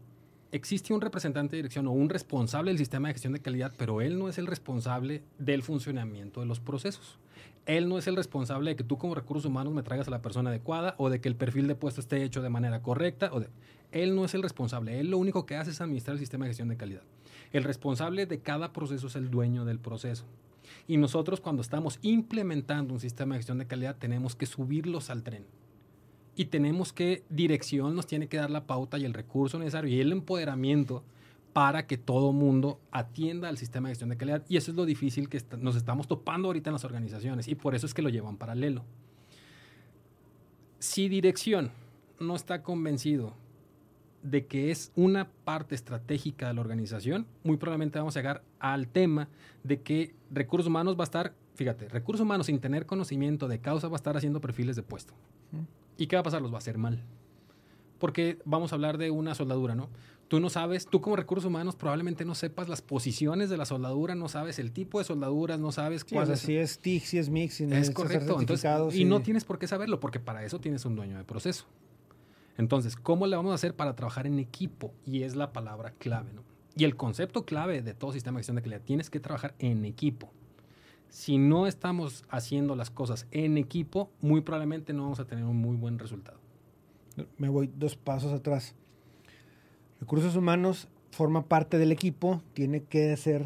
[0.54, 4.00] existe un representante de dirección o un responsable del sistema de gestión de calidad, pero
[4.00, 7.18] él no es el responsable del funcionamiento de los procesos.
[7.66, 10.22] Él no es el responsable de que tú como recursos humanos me traigas a la
[10.22, 13.30] persona adecuada o de que el perfil de puesto esté hecho de manera correcta.
[13.34, 13.50] O de-
[13.92, 15.00] Él no es el responsable.
[15.02, 17.04] Él lo único que hace es administrar el sistema de gestión de calidad.
[17.52, 20.26] El responsable de cada proceso es el dueño del proceso.
[20.88, 25.24] Y nosotros cuando estamos implementando un sistema de gestión de calidad tenemos que subirlos al
[25.24, 25.46] tren.
[26.36, 30.00] Y tenemos que, dirección nos tiene que dar la pauta y el recurso necesario y
[30.00, 31.04] el empoderamiento
[31.54, 34.44] para que todo mundo atienda al sistema de gestión de calidad.
[34.50, 37.76] Y eso es lo difícil que nos estamos topando ahorita en las organizaciones y por
[37.76, 38.84] eso es que lo llevan paralelo.
[40.80, 41.72] Si dirección
[42.20, 43.36] no está convencido
[44.24, 48.88] de que es una parte estratégica de la organización, muy probablemente vamos a llegar al
[48.88, 49.28] tema
[49.64, 53.90] de que recursos humanos va a estar, fíjate, recursos humanos sin tener conocimiento de causa
[53.90, 55.14] va a estar haciendo perfiles de puesto.
[55.98, 56.42] ¿Y qué va a pasar?
[56.42, 57.04] Los va a hacer mal.
[58.00, 59.90] Porque vamos a hablar de una soldadura, ¿no?
[60.30, 64.16] Tú no sabes, tú como recursos humanos probablemente no sepas las posiciones de la soldadura,
[64.16, 67.18] no sabes el tipo de soldaduras, no sabes Sí, o sea, si es TIC, si
[67.20, 68.40] es MIX, si es correcto.
[68.40, 71.66] Entonces, y no tienes por qué saberlo, porque para eso tienes un dueño de proceso.
[72.58, 74.94] Entonces, ¿cómo le vamos a hacer para trabajar en equipo?
[75.06, 76.44] Y es la palabra clave, ¿no?
[76.76, 79.86] Y el concepto clave de todo sistema de gestión de calidad, tienes que trabajar en
[79.86, 80.32] equipo.
[81.10, 85.58] Si no estamos haciendo las cosas en equipo, muy probablemente no vamos a tener un
[85.58, 86.40] muy buen resultado.
[87.38, 88.76] me voy dos pasos atrás.
[90.00, 93.46] Recursos humanos forma parte del equipo, tiene que ser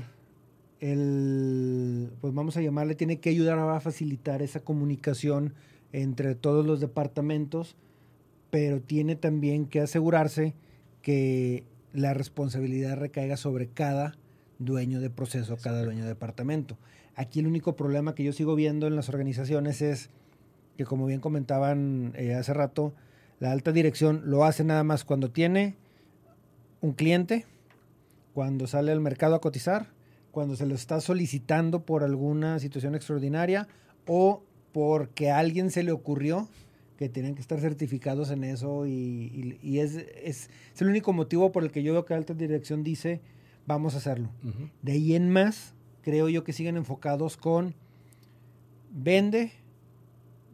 [0.80, 5.54] el, pues vamos a llamarle, tiene que ayudar a facilitar esa comunicación
[5.92, 7.76] entre todos los departamentos,
[8.50, 10.54] pero tiene también que asegurarse
[11.02, 14.18] que la responsabilidad recaiga sobre cada
[14.60, 16.78] dueño de proceso, cada dueño de departamento.
[17.16, 20.10] Aquí el único problema que yo sigo viendo en las organizaciones es
[20.78, 22.94] que, como bien comentaban eh, hace rato,
[23.40, 25.76] la alta dirección lo hace nada más cuando tiene
[26.82, 27.46] un cliente,
[28.34, 29.88] cuando sale al mercado a cotizar,
[30.32, 33.68] cuando se lo está solicitando por alguna situación extraordinaria
[34.06, 36.48] o porque a alguien se le ocurrió
[36.98, 41.72] que tienen que estar certificados en eso y, es, es, el único motivo por el
[41.72, 43.22] que yo veo que alta dirección dice
[43.66, 44.30] vamos a hacerlo.
[44.82, 47.76] De ahí en más, creo yo que siguen enfocados con
[48.92, 49.52] vende,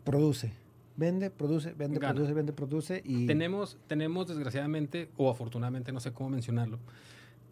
[0.04, 0.54] produce.
[0.96, 3.02] Vende, produce, vende, produce, vende, produce.
[3.04, 3.26] Y...
[3.26, 6.80] Tenemos, tenemos desgraciadamente, o afortunadamente, no sé cómo mencionarlo,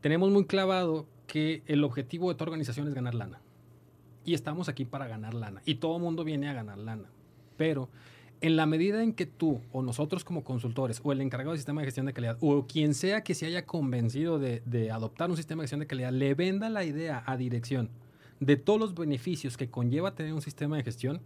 [0.01, 3.41] tenemos muy clavado que el objetivo de toda organización es ganar lana.
[4.25, 5.61] Y estamos aquí para ganar lana.
[5.65, 7.09] Y todo el mundo viene a ganar lana.
[7.57, 7.89] Pero
[8.41, 11.81] en la medida en que tú o nosotros como consultores o el encargado del sistema
[11.81, 15.37] de gestión de calidad o quien sea que se haya convencido de, de, adoptar un
[15.37, 17.89] sistema de gestión de calidad le venda la idea a dirección
[18.41, 21.21] de todos los beneficios que conlleva tener un sistema de gestión,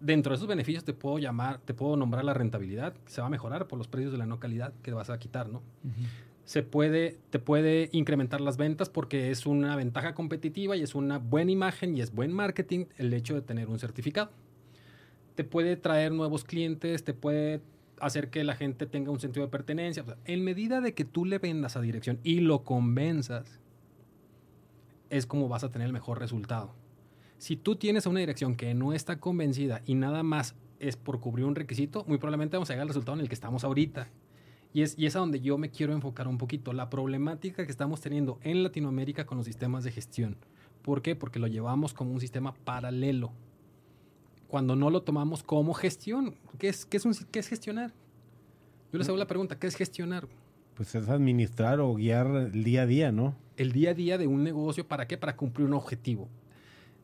[0.00, 3.28] dentro de esos beneficios te puedo llamar, te puedo nombrar la rentabilidad, que se va
[3.28, 5.62] a mejorar por los precios de la no calidad que vas a quitar, ¿no?
[6.44, 11.18] Se puede, te puede incrementar las ventas porque es una ventaja competitiva y es una
[11.18, 14.30] buena imagen y es buen marketing el hecho de tener un certificado
[15.34, 17.62] te puede traer nuevos clientes, te puede
[18.00, 20.04] hacer que la gente tenga un sentido de pertenencia.
[20.24, 23.60] en medida de que tú le vendas a dirección y lo convenzas,
[25.08, 26.74] es como vas a tener el mejor resultado.
[27.38, 31.20] Si tú tienes a una dirección que no está convencida y nada más es por
[31.20, 34.08] cubrir un requisito, muy probablemente vamos a llegar al resultado en el que estamos ahorita.
[34.72, 36.72] Y es, y es a donde yo me quiero enfocar un poquito.
[36.72, 40.38] La problemática que estamos teniendo en Latinoamérica con los sistemas de gestión.
[40.80, 41.14] ¿Por qué?
[41.14, 43.32] Porque lo llevamos como un sistema paralelo
[44.52, 46.34] cuando no lo tomamos como gestión.
[46.58, 47.90] ¿Qué es, qué es, un, qué es gestionar?
[48.92, 50.28] Yo les hago la pregunta, ¿qué es gestionar?
[50.74, 53.34] Pues es administrar o guiar el día a día, ¿no?
[53.56, 55.16] El día a día de un negocio, ¿para qué?
[55.16, 56.28] Para cumplir un objetivo.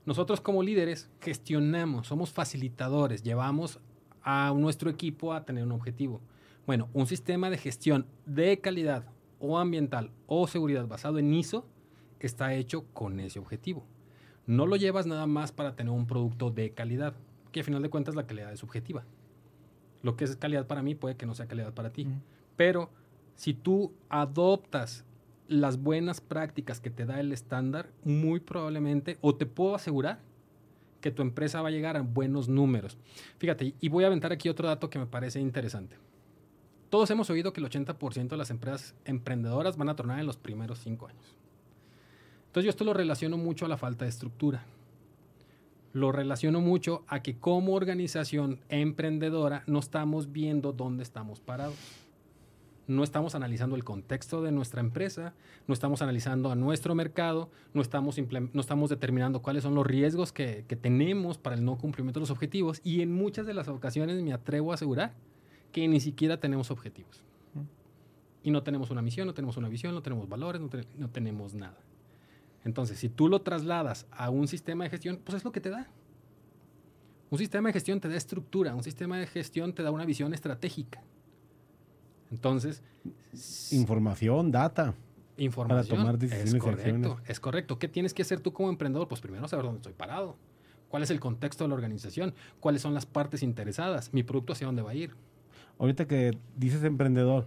[0.05, 3.81] Nosotros como líderes gestionamos, somos facilitadores, llevamos
[4.23, 6.21] a nuestro equipo a tener un objetivo.
[6.67, 9.07] Bueno, un sistema de gestión de calidad
[9.39, 11.67] o ambiental o seguridad basado en ISO
[12.21, 13.87] está hecho con ese objetivo.
[14.45, 17.15] No lo llevas nada más para tener un producto de calidad
[17.53, 19.05] que a final de cuentas la calidad es subjetiva.
[20.03, 22.07] Lo que es calidad para mí puede que no sea calidad para ti.
[22.57, 22.91] Pero
[23.35, 25.05] si tú adoptas
[25.49, 30.21] las buenas prácticas que te da el estándar, muy probablemente, o te puedo asegurar,
[31.01, 32.99] que tu empresa va a llegar a buenos números.
[33.39, 35.97] Fíjate, y voy a aventar aquí otro dato que me parece interesante.
[36.91, 40.37] Todos hemos oído que el 80% de las empresas emprendedoras van a tronar en los
[40.37, 41.37] primeros cinco años.
[42.47, 44.65] Entonces yo esto lo relaciono mucho a la falta de estructura
[45.99, 51.77] lo relaciono mucho a que como organización emprendedora no estamos viendo dónde estamos parados.
[52.87, 55.35] No estamos analizando el contexto de nuestra empresa,
[55.67, 60.33] no estamos analizando a nuestro mercado, no estamos, no estamos determinando cuáles son los riesgos
[60.33, 63.69] que, que tenemos para el no cumplimiento de los objetivos y en muchas de las
[63.69, 65.13] ocasiones me atrevo a asegurar
[65.71, 67.23] que ni siquiera tenemos objetivos.
[68.43, 71.53] Y no tenemos una misión, no tenemos una visión, no tenemos valores, no, no tenemos
[71.53, 71.77] nada.
[72.65, 75.71] Entonces, si tú lo trasladas a un sistema de gestión, pues es lo que te
[75.71, 75.89] da.
[77.31, 80.33] Un sistema de gestión te da estructura, un sistema de gestión te da una visión
[80.35, 81.03] estratégica.
[82.31, 82.83] Entonces,
[83.71, 84.95] información, data.
[85.37, 85.89] Información.
[85.89, 87.79] Para tomar decisiones es correcto, es correcto.
[87.79, 89.09] ¿Qué tienes que hacer tú como emprendedor?
[89.09, 90.37] Pues primero saber dónde estoy parado.
[90.89, 92.35] ¿Cuál es el contexto de la organización?
[92.61, 94.13] ¿Cuáles son las partes interesadas?
[94.13, 95.15] ¿Mi producto hacia dónde va a ir?
[95.79, 97.47] Ahorita que dices emprendedor,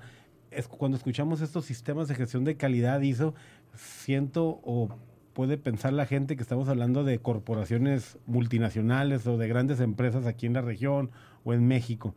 [0.52, 3.34] es cuando escuchamos estos sistemas de gestión de calidad ISO,
[3.75, 4.89] siento o
[5.34, 10.45] puede pensar la gente que estamos hablando de corporaciones multinacionales o de grandes empresas aquí
[10.45, 11.12] en la región
[11.43, 12.13] o en México.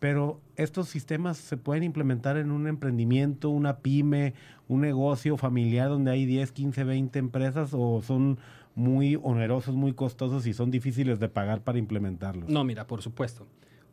[0.00, 4.34] Pero estos sistemas se pueden implementar en un emprendimiento, una pyme,
[4.68, 8.38] un negocio familiar donde hay 10, 15, 20 empresas o son
[8.74, 12.48] muy onerosos, muy costosos y son difíciles de pagar para implementarlos.
[12.48, 13.46] No, mira, por supuesto.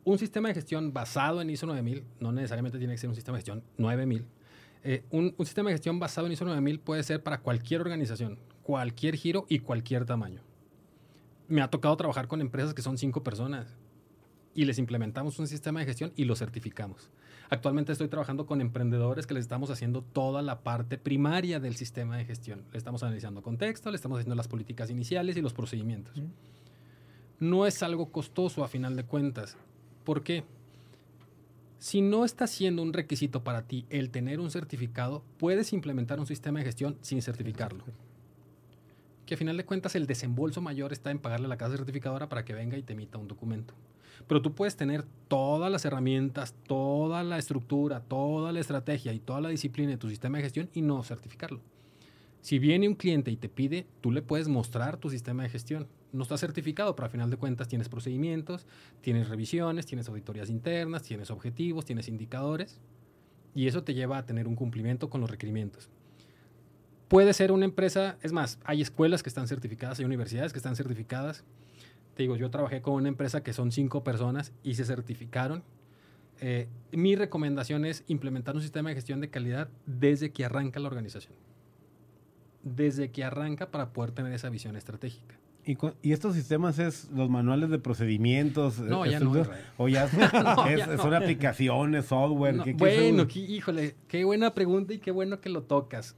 [0.04, 3.36] Un sistema de gestión basado en ISO 9000 no necesariamente tiene que ser un sistema
[3.36, 4.26] de gestión 9000
[4.88, 9.16] eh, un, sistema de gestión basado en ISO 9000 puede ser para cualquier organización, cualquier
[9.16, 10.42] giro y cualquier tamaño.
[11.48, 13.66] Me ha tocado trabajar con empresas que son cinco personas
[14.54, 17.10] y les implementamos un sistema de gestión y lo certificamos.
[17.50, 22.16] Actualmente estoy trabajando con emprendedores que les estamos haciendo toda la parte primaria del sistema
[22.16, 22.62] de gestión.
[22.70, 26.14] Le estamos analizando contexto, le estamos haciendo las políticas iniciales y los procedimientos.
[27.40, 29.56] No es algo costoso a final de cuentas.
[30.04, 30.44] ¿Por qué?
[31.78, 36.26] Si no está siendo un requisito para ti el tener un certificado, puedes implementar un
[36.26, 37.84] sistema de gestión sin certificarlo.
[39.26, 42.28] que a final de cuentas el desembolso mayor está en pagarle a la casa certificadora
[42.28, 43.74] para que venga y te emita un documento.
[44.28, 49.40] Pero tú puedes tener todas las herramientas, toda la estructura, toda la estrategia y toda
[49.40, 51.60] la disciplina de tu sistema de gestión y no certificarlo.
[52.46, 55.88] Si viene un cliente y te pide, tú le puedes mostrar tu sistema de gestión.
[56.12, 58.68] No está certificado, pero a final de cuentas tienes procedimientos,
[59.00, 62.78] tienes revisiones, tienes auditorías internas, tienes objetivos, tienes indicadores.
[63.52, 65.90] Y eso te lleva a tener un cumplimiento con los requerimientos.
[67.08, 70.76] Puede ser una empresa, es más, hay escuelas que están certificadas, hay universidades que están
[70.76, 71.42] certificadas.
[72.14, 75.64] Te digo, yo trabajé con una empresa que son cinco personas y se certificaron.
[76.40, 80.86] Eh, mi recomendación es implementar un sistema de gestión de calidad desde que arranca la
[80.86, 81.34] organización.
[82.68, 85.36] Desde que arranca para poder tener esa visión estratégica.
[85.64, 88.80] ¿Y, y estos sistemas es los manuales de procedimientos?
[88.80, 89.32] No, eh, ya no.
[89.76, 90.08] ¿O ya,
[90.42, 90.98] No, es- ya no.
[91.02, 92.54] son aplicaciones, software?
[92.56, 96.16] No, ¿qué- bueno, qué- híjole, qué buena pregunta y qué bueno que lo tocas.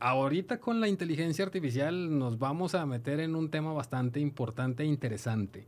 [0.00, 4.86] Ahorita con la inteligencia artificial nos vamos a meter en un tema bastante importante e
[4.86, 5.66] interesante.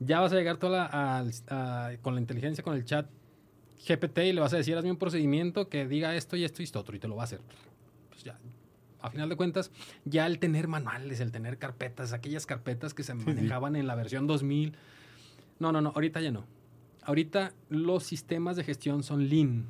[0.00, 3.06] Ya vas a llegar toda la- al- a- con la inteligencia, con el chat
[3.86, 6.64] GPT y le vas a decir, hazme un procedimiento que diga esto y esto y
[6.64, 7.40] esto otro y te lo va a hacer.
[8.10, 8.38] Pues ya,
[9.06, 9.70] a final de cuentas,
[10.04, 14.26] ya el tener manuales, el tener carpetas, aquellas carpetas que se manejaban en la versión
[14.26, 14.74] 2000.
[15.58, 16.44] No, no, no, ahorita ya no.
[17.02, 19.66] Ahorita los sistemas de gestión son lean,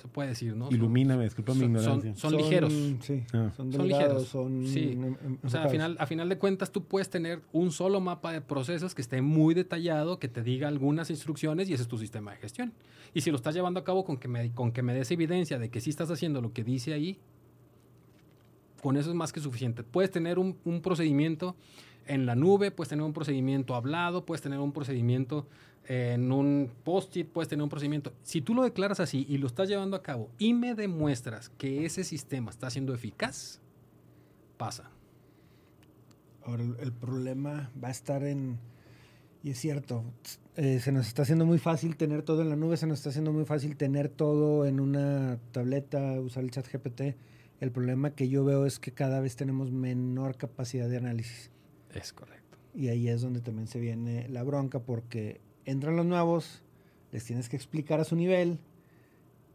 [0.00, 0.68] se puede decir, ¿no?
[0.70, 2.14] Ilumíname, disculpa mi son- ignorancia.
[2.14, 2.72] son ligeros.
[3.00, 3.50] Sí, Ah.
[3.56, 4.28] son, Son ligeros.
[4.28, 4.92] son Sí.
[4.92, 8.00] em- em- O sea, a final, a final de cuentas, tú puedes tener un solo
[8.00, 11.88] mapa de procesos que esté muy detallado, que te diga algunas instrucciones y ese es
[11.88, 12.72] tu sistema de gestión.
[13.14, 15.58] Y si lo estás llevando a cabo con que me, con que me des evidencia
[15.58, 17.18] de que sí estás haciendo lo que dice ahí,
[18.84, 19.82] con eso es más que suficiente.
[19.82, 21.56] Puedes tener un, un procedimiento
[22.04, 25.48] en la nube, puedes tener un procedimiento hablado, puedes tener un procedimiento
[25.86, 28.12] en un post-it, puedes tener un procedimiento.
[28.24, 31.86] Si tú lo declaras así y lo estás llevando a cabo y me demuestras que
[31.86, 33.62] ese sistema está siendo eficaz,
[34.58, 34.90] pasa.
[36.44, 38.58] Ahora, el, problema va a estar en,
[39.42, 40.04] y es cierto,
[40.56, 43.08] eh, se nos está haciendo muy fácil tener todo en la nube, se nos está
[43.08, 47.16] haciendo muy fácil tener todo en una tableta, usar el chat GPT.
[47.60, 51.50] El problema que yo veo es que cada vez tenemos menor capacidad de análisis.
[51.94, 52.58] Es correcto.
[52.74, 56.62] Y ahí es donde también se viene la bronca porque entran los nuevos,
[57.12, 58.58] les tienes que explicar a su nivel,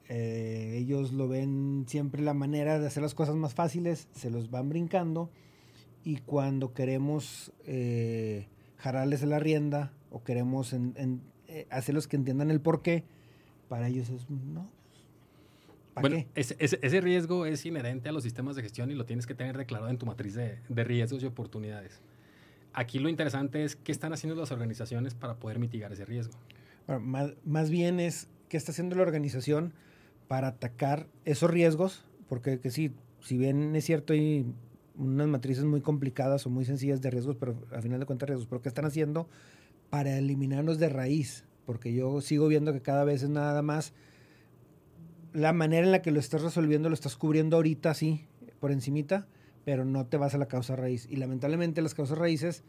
[0.07, 4.49] eh, ellos lo ven siempre la manera de hacer las cosas más fáciles, se los
[4.49, 5.29] van brincando
[6.03, 12.49] y cuando queremos eh, jararles la rienda o queremos en- en- eh, hacerlos que entiendan
[12.49, 13.03] el por qué,
[13.67, 14.71] para ellos es no.
[15.93, 16.27] ¿Para Bueno, qué?
[16.39, 19.33] ese, ese- ese riesgo es inherente a los sistemas de gestión y lo tienes que
[19.35, 22.01] tener declarado en tu matriz de, de riesgos y oportunidades.
[22.73, 26.33] Aquí lo interesante es qué están haciendo las organizaciones para poder mitigar ese riesgo.
[26.87, 29.73] Bueno, más, más bien es qué está haciendo la organización
[30.27, 34.45] para atacar esos riesgos, porque que sí, si bien es cierto hay
[34.95, 38.47] unas matrices muy complicadas o muy sencillas de riesgos, pero a final de cuentas riesgos,
[38.47, 39.27] pero qué están haciendo
[39.89, 43.93] para eliminarlos de raíz, porque yo sigo viendo que cada vez es nada más
[45.33, 48.25] la manera en la que lo estás resolviendo, lo estás cubriendo ahorita sí,
[48.59, 49.27] por encimita,
[49.65, 51.07] pero no te vas a la causa raíz.
[51.09, 52.63] Y lamentablemente las causas raíces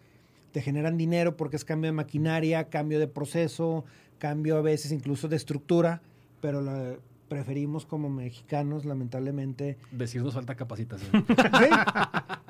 [0.52, 3.84] te generan dinero porque es cambio de maquinaria, cambio de proceso,
[4.18, 6.02] cambio a veces incluso de estructura,
[6.40, 6.96] pero la-
[7.28, 9.78] preferimos como mexicanos, lamentablemente.
[9.92, 11.24] Decir nos falta capacitación.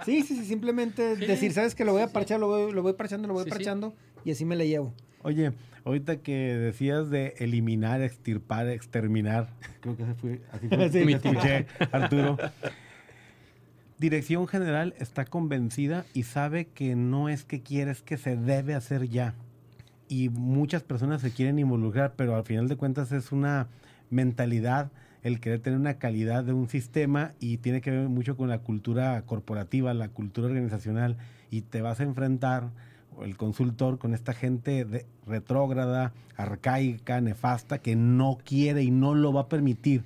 [0.07, 2.15] Sí, sí, sí, simplemente Sí, decir, ¿sabes que Lo voy a sí, sí.
[2.15, 3.57] parchar, lo voy, lo voy parchando, lo voy Sí, sí.
[3.57, 3.95] parchando
[4.25, 4.95] y así me la llevo.
[5.23, 5.53] Oye,
[5.85, 9.49] ahorita que decías de eliminar, extirpar, exterminar,
[9.81, 11.05] creo que fue, así fue, Sí.
[11.05, 12.39] me escuché, Arturo.
[13.99, 18.75] Dirección General está convencida y sabe que no es que quiere, es que se debe
[18.75, 19.35] hacer ya.
[20.09, 23.69] Y muchas personas se quieren involucrar, pero al final de cuentas es una
[24.09, 24.91] mentalidad
[25.23, 28.61] el querer tener una calidad de un sistema y tiene que ver mucho con la
[28.61, 31.19] cultura corporativa, la cultura organizacional
[31.51, 32.71] y te vas a enfrentar
[33.23, 39.33] el consultor con esta gente de- retrógrada, arcaica, nefasta que no quiere y no lo
[39.33, 40.05] va a permitir.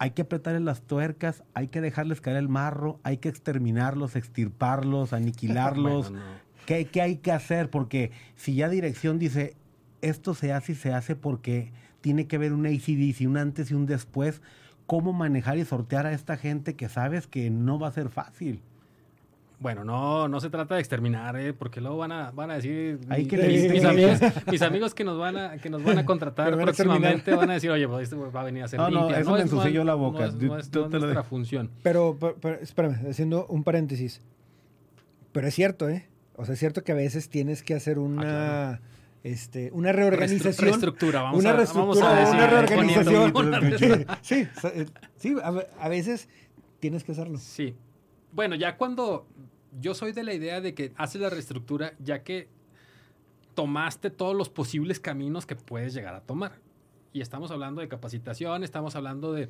[0.00, 5.12] Hay que apretarle las tuercas, hay que dejarles caer el marro, hay que exterminarlos, extirparlos,
[5.12, 6.10] aniquilarlos.
[6.10, 6.48] Bueno, no.
[6.66, 7.70] ¿Qué, qué hay que hacer?
[7.70, 9.56] Porque si ya dirección dice,
[10.02, 13.74] esto se hace y se hace porque tiene que haber un ACDC, un antes y
[13.74, 14.42] un después,
[14.86, 18.60] ¿cómo manejar y sortear a esta gente que sabes que no va a ser fácil?
[19.60, 21.52] Bueno, no, no se trata de exterminar, ¿eh?
[21.52, 25.58] porque luego van a, van a decir mis, amigos, mis amigos que nos van a,
[25.58, 28.44] que nos van a contratar van próximamente van a decir, oye, pues este va a
[28.44, 29.18] venir a hacer No, no, limpia.
[29.18, 30.20] eso me es- ensucié es- yo la boca.
[30.20, 31.70] No es, no es- no te nuestra función.
[31.82, 34.20] Pero, pero, pero, espérame, haciendo un paréntesis.
[35.32, 36.06] Pero es cierto, ¿eh?
[36.36, 38.78] O sea, es cierto que a veces tienes que hacer una, claro.
[39.24, 40.68] este, una reorganización.
[40.68, 43.32] Reestructura, vamos una a, reestructura, vamos a decir, una reorganización.
[43.32, 44.46] poniendo- sí,
[45.16, 45.34] sí,
[45.80, 46.28] a veces
[46.78, 47.38] tienes que hacerlo.
[47.38, 47.74] Sí.
[48.38, 49.26] Bueno, ya cuando
[49.80, 52.46] yo soy de la idea de que haces la reestructura, ya que
[53.56, 56.52] tomaste todos los posibles caminos que puedes llegar a tomar.
[57.12, 59.48] Y estamos hablando de capacitación, estamos hablando de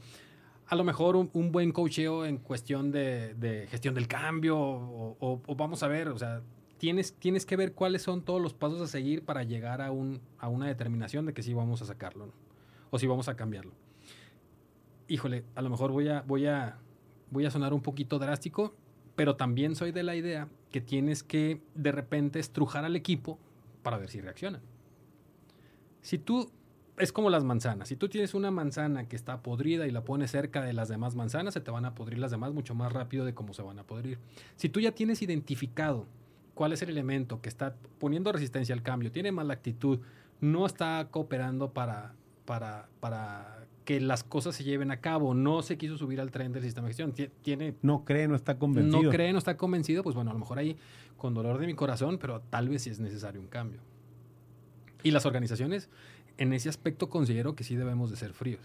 [0.68, 5.54] a lo mejor un, buen coacheo en cuestión de, gestión del cambio, o, o- o
[5.54, 6.40] vamos a ver, o sea,
[6.78, 10.22] tienes, tienes que ver cuáles son todos los pasos a seguir para llegar a, un,
[10.38, 12.32] a una determinación de que sí vamos a sacarlo, ¿no?
[12.90, 13.72] o si vamos a cambiarlo.
[15.08, 16.78] Híjole, a lo mejor voy a, voy a,
[17.30, 18.74] voy a sonar un poquito drástico,
[19.16, 23.38] pero también soy de la idea que tienes que de repente estrujar al equipo
[23.82, 24.60] para ver si reacciona.
[26.02, 26.50] Si tú,
[26.98, 30.30] es como las manzanas, si tú tienes una manzana que está podrida y la pones
[30.30, 33.24] cerca de las demás manzanas, se te van a podrir las demás mucho más rápido
[33.24, 34.18] de cómo se van a podrir.
[34.56, 36.06] Si tú ya tienes identificado
[36.54, 40.00] cuál es el elemento que está poniendo resistencia al cambio, tiene mala actitud,
[40.40, 42.14] no está cooperando para,
[42.44, 46.52] para, para que las cosas se lleven a cabo, no se quiso subir al tren
[46.52, 49.02] del sistema de gestión, ti- tiene No cree, no está convencido.
[49.02, 50.76] no cree, no está convencido, pues bueno, a lo mejor ahí
[51.16, 53.80] con dolor de mi corazón, pero tal vez sí es necesario un cambio.
[55.02, 55.88] Y las organizaciones,
[56.36, 58.60] en ese aspecto considero que sí debemos de ser fríos.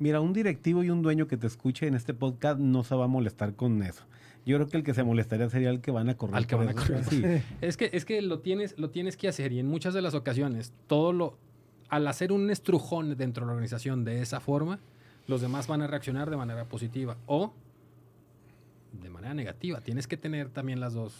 [0.00, 3.04] Mira, un directivo y un dueño que te escuche en este podcast no se va
[3.04, 4.02] a molestar con eso.
[4.44, 6.34] Yo creo que el que se molestaría sería el que van a correr.
[6.34, 7.04] Al que van a correr.
[7.04, 7.22] Sí.
[7.60, 10.14] Es que, es que lo, tienes, lo tienes que hacer y en muchas de las
[10.14, 11.38] ocasiones, todo lo,
[11.94, 14.80] al hacer un estrujón dentro de la organización de esa forma,
[15.28, 17.52] los demás van a reaccionar de manera positiva o
[19.00, 19.80] de manera negativa.
[19.80, 21.14] Tienes que tener también las dos.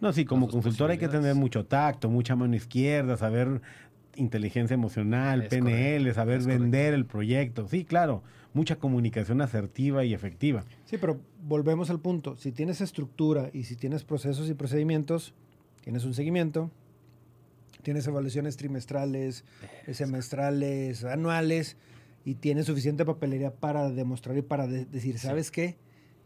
[0.00, 3.60] No, sí, como consultor hay que tener mucho tacto, mucha mano izquierda, saber
[4.16, 6.62] inteligencia emocional, Es PNL, correcto, saber es correcto.
[6.62, 7.68] vender el proyecto.
[7.68, 8.22] Sí, claro,
[8.54, 10.64] mucha comunicación asertiva y efectiva.
[10.86, 12.36] Sí, pero volvemos al punto.
[12.38, 15.34] Si tienes estructura y si tienes procesos y procedimientos,
[15.82, 16.70] tienes un seguimiento,
[17.84, 19.44] tienes evaluaciones trimestrales,
[19.92, 21.76] semestrales, anuales,
[22.24, 25.76] y tienes suficiente papelería para demostrar y para de- decir, ¿sabes qué?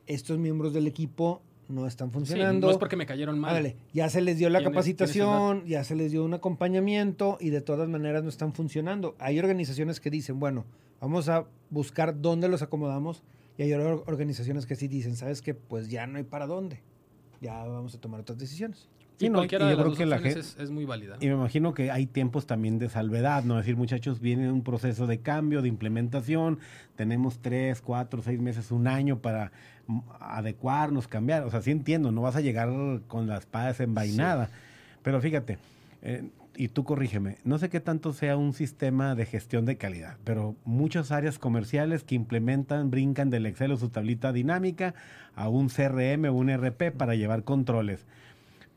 [0.06, 2.66] Estos miembros del equipo no están Sí, funcionando.
[2.68, 3.50] no es porque me cayeron mal.
[3.56, 7.60] Ándale, ya se les dio la capacitación, ya se les dio un acompañamiento y de
[7.60, 9.16] todas maneras no están funcionando.
[9.18, 10.64] Hay organizaciones que dicen, bueno,
[11.00, 13.22] vamos a buscar dónde los acomodamos
[13.58, 15.52] y hay or- organizaciones que sí dicen, ¿sabes qué?
[15.54, 16.80] Pues ya no hay para dónde.
[17.40, 18.88] Ya vamos a tomar otras decisiones.
[19.18, 20.64] Y Sí, no, cualquiera y de yo las creo dos que la opciones gen- es,
[20.64, 21.16] es muy válida.
[21.20, 23.58] Y me imagino que hay tiempos también de salvedad, ¿no?
[23.58, 26.60] Es decir, muchachos, viene un proceso de cambio, de implementación,
[26.94, 29.50] tenemos tres, cuatro, seis meses, un año para
[29.88, 31.42] mm, adecuarnos, cambiar.
[31.44, 32.70] O sea, sí entiendo, no vas a llegar
[33.08, 34.50] con la espada desenvainada.
[35.02, 35.58] Pero fíjate,
[36.02, 40.16] eh, y tú corrígeme, no sé qué tanto sea un sistema de gestión de calidad,
[40.24, 44.94] pero muchas áreas comerciales que implementan, brincan del Excel o su tablita dinámica
[45.36, 48.06] a un CRM o un RP para llevar controles.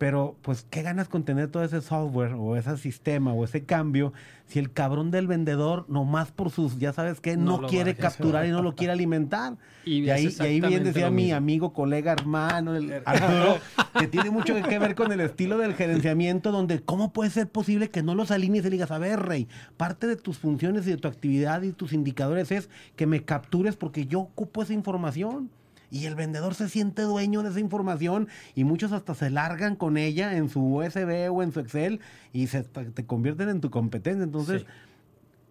[0.02, 4.14] Pero, pues, ¿qué ganas con tener todo ese software o ese sistema o ese cambio
[4.47, 8.49] si el cabrón del vendedor, nomás por sus, ya sabes qué, No quiere capturar y
[8.49, 9.58] no lo quiere alimentar?
[9.86, 13.60] Y Y, ahí, y ahí bien decía mi amigo, colega, hermano, el Arturo,
[13.99, 17.91] que tiene mucho que ver con el estilo del gerenciamiento, donde cómo puede ser posible
[17.91, 19.47] que no los alinees y digas, a ver, Rey,
[19.78, 23.76] parte de tus funciones y de tu actividad y tus indicadores es que me captures
[23.76, 25.52] porque yo ocupo esa información.
[25.91, 29.97] Y el vendedor se siente dueño de esa información y muchos hasta se largan con
[29.97, 31.99] ella en su USB o en su Excel
[32.33, 34.23] y se te convierten en tu competencia.
[34.23, 34.67] Entonces, Sí.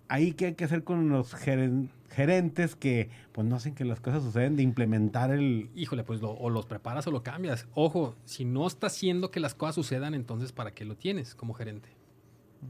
[0.08, 4.00] ahí que hay que hacer con los geren- gerentes que pues no hacen que las
[4.00, 7.68] cosas suceden de implementar el Híjole, pues lo- o los preparas o lo cambias.
[7.74, 11.52] Ojo, si no está haciendo que las cosas sucedan, entonces ¿para qué lo tienes como
[11.54, 11.90] gerente?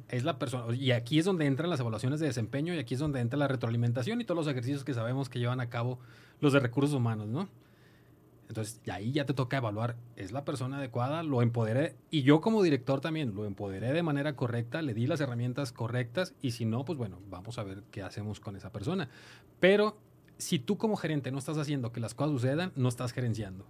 [0.08, 0.74] Es la persona.
[0.74, 3.48] Y aquí es donde entran las evaluaciones de desempeño y aquí es donde entra la
[3.48, 5.98] retroalimentación y todos los ejercicios que sabemos que llevan a cabo
[6.40, 7.48] los de recursos humanos, ¿no?
[8.48, 11.22] Entonces, y ahí ya te toca evaluar, ¿es la persona adecuada?
[11.22, 11.94] Lo empoderé.
[12.10, 16.34] Y yo como director también lo empoderé de manera correcta, le di las herramientas correctas
[16.42, 19.08] y si no, pues bueno, vamos a ver qué hacemos con esa persona.
[19.60, 19.98] Pero
[20.36, 23.66] si tú como gerente no estás haciendo que las cosas sucedan, no estás gerenciando.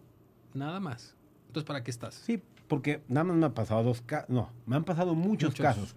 [0.55, 1.15] Nada más.
[1.49, 2.15] Entonces, ¿para qué estás?
[2.15, 5.65] sí porque nada más me ha pasado dos casos no me han pasado muchos, Muchos.
[5.65, 5.97] casos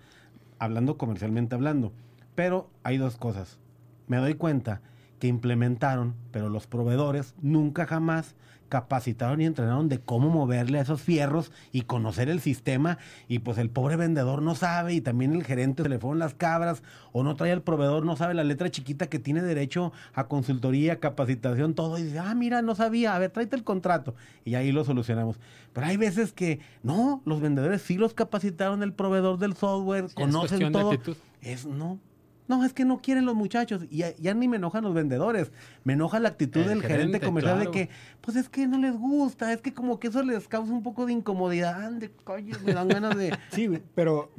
[0.64, 1.92] hablando comercialmente hablando.
[2.36, 3.60] Pero hay dos cosas.
[4.08, 4.82] Me doy cuenta
[5.20, 8.36] que implementaron pero los proveedores nunca jamás
[8.74, 12.98] capacitaron y entrenaron de cómo moverle a esos fierros y conocer el sistema
[13.28, 16.34] y pues el pobre vendedor no sabe y también el gerente se le fueron las
[16.34, 20.24] cabras o no trae al proveedor, no sabe la letra chiquita que tiene derecho a
[20.24, 24.56] consultoría, capacitación, todo y dice, ah, mira, no sabía, a ver, tráete el contrato y
[24.56, 25.40] ahí lo solucionamos.
[25.72, 30.72] Pero hay veces que no, los vendedores sí los capacitaron el proveedor del software, conocen
[30.72, 30.98] todo.
[31.44, 32.00] Es no.
[32.48, 33.86] No, es que no quieren los muchachos.
[33.90, 35.52] Y ya, ya ni me enojan los vendedores.
[35.84, 37.72] Me enoja la actitud El del gerente, gerente, comercial claro.
[37.72, 37.90] de que,
[38.22, 41.06] pues es que no les gusta, es que como que eso les causa un poco
[41.06, 41.84] de incomodidad.
[41.84, 43.38] Ande, coño, me dan ganas de.
[43.52, 44.30] Sí, pero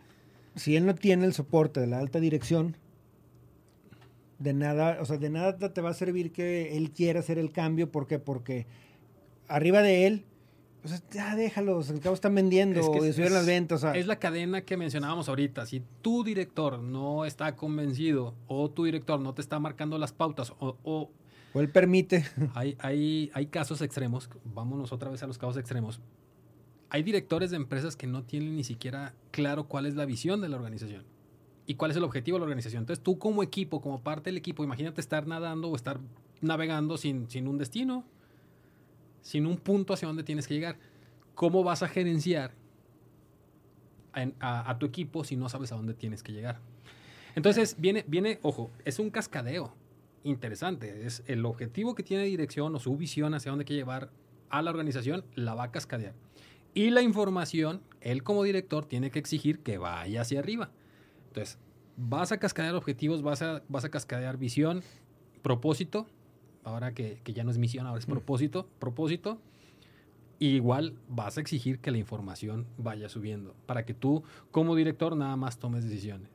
[0.54, 2.76] si él no tiene el soporte de la alta dirección,
[4.38, 7.52] de nada, o sea, de nada te va a servir que él quiera hacer el
[7.52, 7.90] cambio.
[7.90, 8.18] ¿Por qué?
[8.18, 8.66] Porque
[9.48, 10.24] arriba de él
[10.84, 13.78] O sea, ya déjalos, al cabo están vendiendo, Es que subieron las ventas.
[13.78, 15.64] o sea, Es la cadena que mencionábamos ahorita.
[15.64, 20.52] Si tu director no está convencido o tu director no te está marcando las pautas
[20.58, 21.10] o, o
[21.54, 22.24] o él permite.
[22.54, 26.00] hay, hay, hay casos extremos, vámonos otra vez a los casos extremos.
[26.90, 30.48] Hay directores de empresas que no tienen ni siquiera claro cuál es la visión de
[30.48, 31.04] la organización
[31.66, 32.82] y cuál es el objetivo de la organización.
[32.82, 36.00] Entonces tú como equipo, como parte del equipo, imagínate estar nadando o estar
[36.40, 38.04] navegando sin, sin un destino,
[39.24, 40.76] sin un punto hacia donde tienes que llegar.
[41.34, 42.52] ¿Cómo vas a gerenciar
[44.14, 46.60] en- a, a tu equipo si no sabes a dónde tienes que llegar?
[47.34, 49.74] Entonces viene, viene, ojo, es un cascadeo
[50.24, 51.06] interesante.
[51.06, 54.10] Es el objetivo que tiene dirección o su visión hacia dónde hay que llevar
[54.50, 56.14] a la organización, la va a cascadear.
[56.74, 60.70] Y la información, él como director tiene que exigir que vaya hacia arriba.
[61.28, 61.58] Entonces,
[61.96, 64.82] vas a cascadear objetivos, vas a, vas a cascadear visión,
[65.42, 66.06] propósito,
[66.64, 69.38] ahora que, que ya no es misión, ahora es propósito, propósito.
[70.38, 75.16] Y igual vas a exigir que la información vaya subiendo para que tú como director
[75.16, 76.28] nada más tomes decisiones.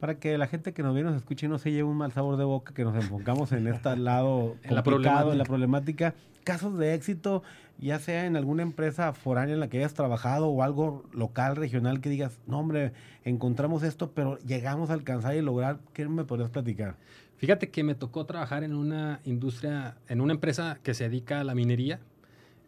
[0.00, 2.12] Para que la gente que nos viene, nos escuche y no se lleve un mal
[2.12, 6.12] sabor de boca, que nos enfocamos en este lado En la complicado, en la problemática.
[6.12, 6.14] problemática.
[6.44, 7.42] Casos de éxito,
[7.78, 12.00] ya sea en alguna empresa foránea en la que hayas trabajado o algo local, regional,
[12.00, 12.92] que digas, no hombre,
[13.24, 15.78] encontramos esto, pero llegamos a alcanzar y lograr.
[15.92, 16.96] ¿Qué me podrías platicar?
[17.38, 21.44] Fíjate que me tocó trabajar en una industria, en una empresa que se dedica a
[21.44, 22.00] la minería.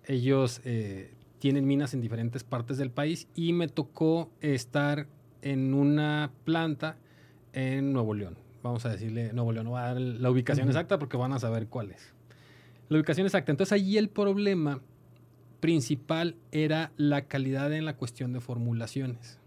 [0.07, 5.09] Ellos eh, tienen minas en diferentes partes del país y me tocó estar
[5.43, 6.97] en una planta
[7.53, 8.37] en Nuevo León.
[8.63, 10.71] Vamos a decirle Nuevo León, no voy a dar la ubicación Ujú.
[10.71, 12.15] exacta porque van a saber cuál es.
[12.89, 13.51] La ubicación exacta.
[13.51, 14.81] Entonces allí el problema
[15.59, 19.39] principal era la calidad en la cuestión de formulaciones.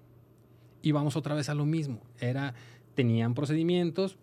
[0.82, 2.02] Y vamos otra vez a lo mismo.
[2.20, 2.56] Era,
[2.94, 4.18] tenían procedimientos,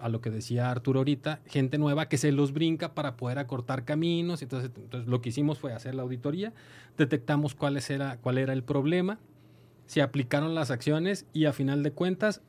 [0.00, 3.84] a lo que decía Arturo ahorita, gente nueva que se los brinca para poder acortar
[3.84, 4.42] caminos.
[4.42, 6.52] Entonces, entonces lo que hicimos fue hacer la auditoría,
[6.96, 9.18] detectamos cuál era, cuál era el problema,
[9.86, 12.42] se aplicaron las acciones y a final de cuentas,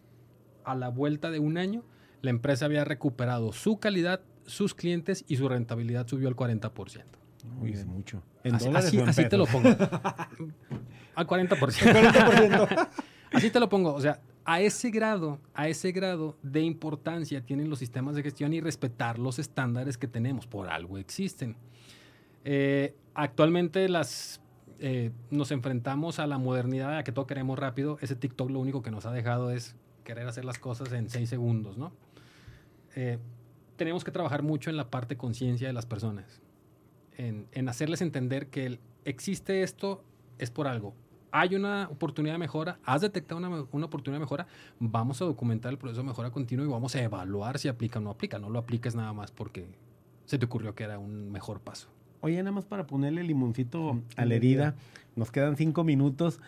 [0.66, 1.84] a la vuelta de un año,
[2.22, 7.04] la empresa había recuperado su calidad, sus clientes y su rentabilidad subió al 40%.
[7.62, 8.22] Uy, es mucho.
[8.43, 9.70] ¿En Así, así- o en así te lo pongo.
[11.16, 11.50] Al 40%.
[11.50, 12.88] 40%.
[13.32, 13.93] Así te lo pongo.
[13.93, 14.20] O sea,
[14.50, 19.20] a ese grado, a ese grado de importancia tienen los sistemas de gestión y respetar
[19.20, 20.47] los estándares que tenemos.
[20.47, 21.56] Por algo existen.
[22.43, 24.41] Eh, actualmente las,
[24.80, 28.00] eh, nos enfrentamos a la modernidad, a que todo queremos rápido.
[28.02, 31.30] Ese TikTok lo único que nos ha dejado es querer hacer las cosas en seis
[31.30, 31.91] segundos, ¿no?
[32.95, 33.20] Eh,
[33.76, 36.41] tenemos que trabajar mucho en la parte conciencia de las personas.
[37.18, 40.04] En, hacerles entender que existe esto
[40.39, 40.95] es por algo.
[41.32, 44.48] Hay una oportunidad de mejora, has detectado una, una oportunidad de mejora,
[44.80, 48.02] vamos a documentar el proceso de mejora continua y vamos a evaluar si aplica o
[48.02, 48.40] no aplica.
[48.40, 49.68] No lo apliques nada más porque
[50.26, 51.90] se te ocurrió que era un mejor paso.
[52.22, 54.76] Oye, nada más para ponerle limoncito a la herida,
[55.16, 56.40] nos quedan cinco minutos.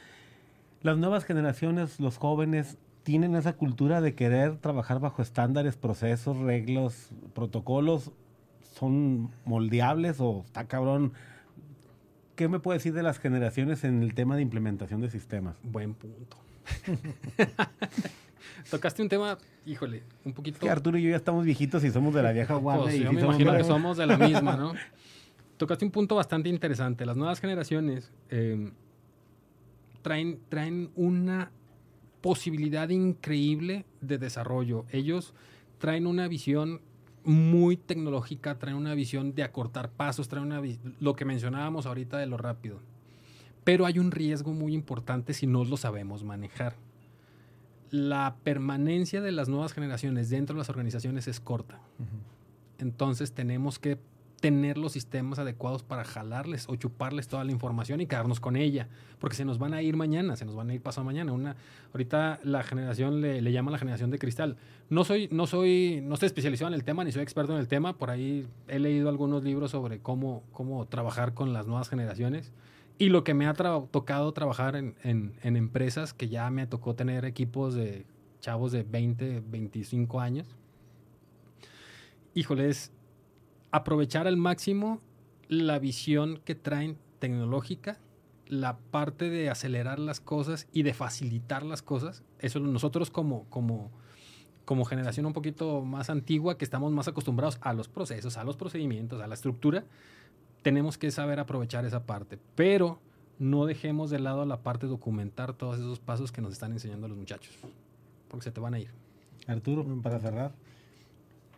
[0.82, 7.10] Las nuevas generaciones, los jóvenes, tienen esa cultura de querer trabajar bajo estándares, procesos, reglas,
[7.34, 8.12] protocolos.
[8.74, 11.14] ¿Son moldeables o está cabrón?
[12.36, 15.58] ¿Qué me puede decir de las generaciones en el tema de implementación de sistemas?
[15.64, 16.38] Buen punto.
[18.70, 20.60] Tocaste un tema, híjole, un poquito...
[20.60, 22.84] Que Arturo y yo ya estamos viejitos y somos de la vieja guardia.
[22.84, 24.74] Pues y yo sí me imagino que somos de la misma, ¿no?
[25.58, 27.06] Tocaste un punto bastante interesante.
[27.06, 28.72] Las nuevas generaciones eh,
[30.02, 31.52] traen, traen una
[32.22, 34.86] posibilidad increíble de desarrollo.
[34.92, 35.34] Ellos
[35.80, 36.82] traen una visión
[37.24, 40.62] muy tecnológica, traen una visión de acortar pasos, traen una
[41.00, 42.80] lo que mencionábamos ahorita de lo rápido.
[43.64, 46.76] Pero hay un riesgo muy importante si no lo sabemos manejar.
[47.92, 51.80] La permanencia de las nuevas generaciones dentro de las organizaciones es corta.
[52.80, 54.00] Entonces tenemos que
[54.42, 58.90] tener los sistemas adecuados para jalarles o chuparles toda la información y quedarnos con ella,
[59.20, 61.32] porque se nos van a ir mañana, se nos van a ir pasado mañana.
[61.32, 61.56] Una,
[61.94, 64.58] ahorita la generación le, le llama la generación de cristal.
[64.90, 67.68] No soy, no soy, no estoy especializado en el tema ni soy experto en el
[67.70, 67.98] tema.
[67.98, 72.52] Por ahí he leído algunos libros sobre cómo, cómo trabajar con las nuevas generaciones.
[72.98, 76.96] Y lo que me ha tocado trabajar en, en- en empresas que ya me tocó
[76.96, 78.06] tener equipos de
[78.42, 80.48] chavos de 20, 25 años.
[82.34, 82.92] Híjole, es
[83.72, 85.02] aprovechar al máximo
[85.48, 88.00] la visión que traen tecnológica,
[88.48, 92.24] la parte de acelerar las cosas y de facilitar las cosas.
[92.40, 93.92] Eso nosotros como, como,
[94.66, 98.58] como generación un poquito más antigua, que estamos más acostumbrados a los procesos, a los
[98.58, 99.86] procedimientos, a la estructura,
[100.62, 102.40] tenemos que saber aprovechar esa parte.
[102.56, 103.00] Pero
[103.40, 107.08] no dejemos de lado la parte de documentar todos esos pasos que nos están enseñando
[107.08, 107.58] los muchachos,
[108.28, 108.90] porque se te van a ir.
[109.48, 110.54] Arturo, para cerrar.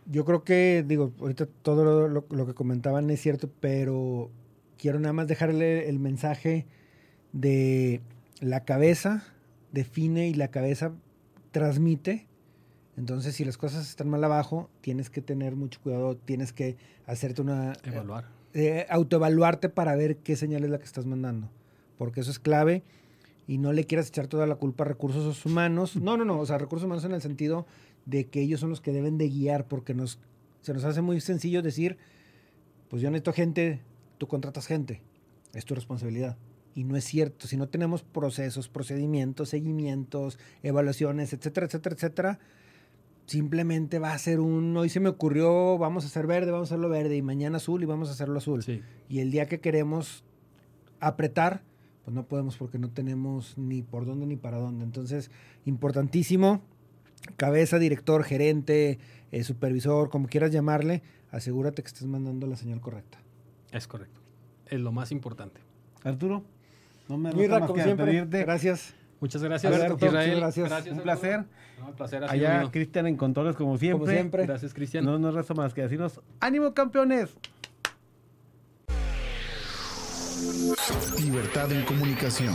[0.06, 4.30] Yo creo que, digo, ahorita todo lo, lo- que comentaban es cierto, pero
[4.78, 6.66] quiero nada más dejarle el mensaje
[7.32, 8.00] de
[8.40, 9.24] la cabeza
[9.72, 10.92] define y la cabeza
[11.50, 12.26] transmite.
[12.96, 16.76] Entonces, si las cosas están mal abajo, tienes que tener mucho cuidado, tienes que
[17.06, 17.72] hacerte una...
[17.82, 18.26] Evaluar.
[18.52, 21.50] Eh, autoevaluarte para ver qué señal es la que estás mandando,
[21.98, 22.84] porque eso es clave
[23.48, 25.96] y no le quieras echar toda la culpa a recursos humanos.
[25.96, 27.66] No, no, no, o sea, recursos humanos en el sentido
[28.06, 30.18] de que ellos son los que deben de guiar, porque nos,
[30.60, 31.96] se nos hace muy sencillo decir,
[32.88, 33.82] pues yo necesito gente,
[34.18, 35.02] tú contratas gente,
[35.52, 36.36] es tu responsabilidad.
[36.74, 42.38] Y no es cierto, si no tenemos procesos, procedimientos, seguimientos, evaluaciones, etcétera, etcétera, etcétera,
[43.26, 46.74] simplemente va a ser un, hoy se me ocurrió, vamos a hacer verde, vamos a
[46.74, 48.62] hacerlo verde, y mañana azul y vamos a hacerlo azul.
[48.62, 48.82] Sí.
[49.08, 50.24] Y el día que queremos
[51.00, 51.62] apretar,
[52.04, 54.84] pues no podemos porque no tenemos ni por dónde ni para dónde.
[54.84, 55.30] Entonces,
[55.64, 56.62] importantísimo,
[57.36, 58.98] cabeza, director, gerente,
[59.32, 63.18] eh, supervisor, como quieras llamarle, asegúrate que estés mandando la señal correcta.
[63.72, 64.20] Es correcto.
[64.66, 65.60] Es lo más importante.
[66.04, 66.44] Arturo,
[67.08, 68.44] no me Mira, más como que siempre, despedirte.
[68.44, 68.94] gracias.
[69.20, 70.28] Muchas gracias, Alberto, Israel.
[70.34, 70.66] muchas gracias.
[70.68, 71.02] Un Arturo.
[71.02, 71.44] placer.
[71.80, 72.70] No, el placer Allá.
[72.70, 73.98] Cristian en controles como siempre.
[74.00, 74.46] Como siempre.
[74.46, 75.04] Gracias, Cristian.
[75.04, 77.30] No nos resta más que decirnos, ánimo campeones.
[81.20, 82.54] Libertad en comunicación.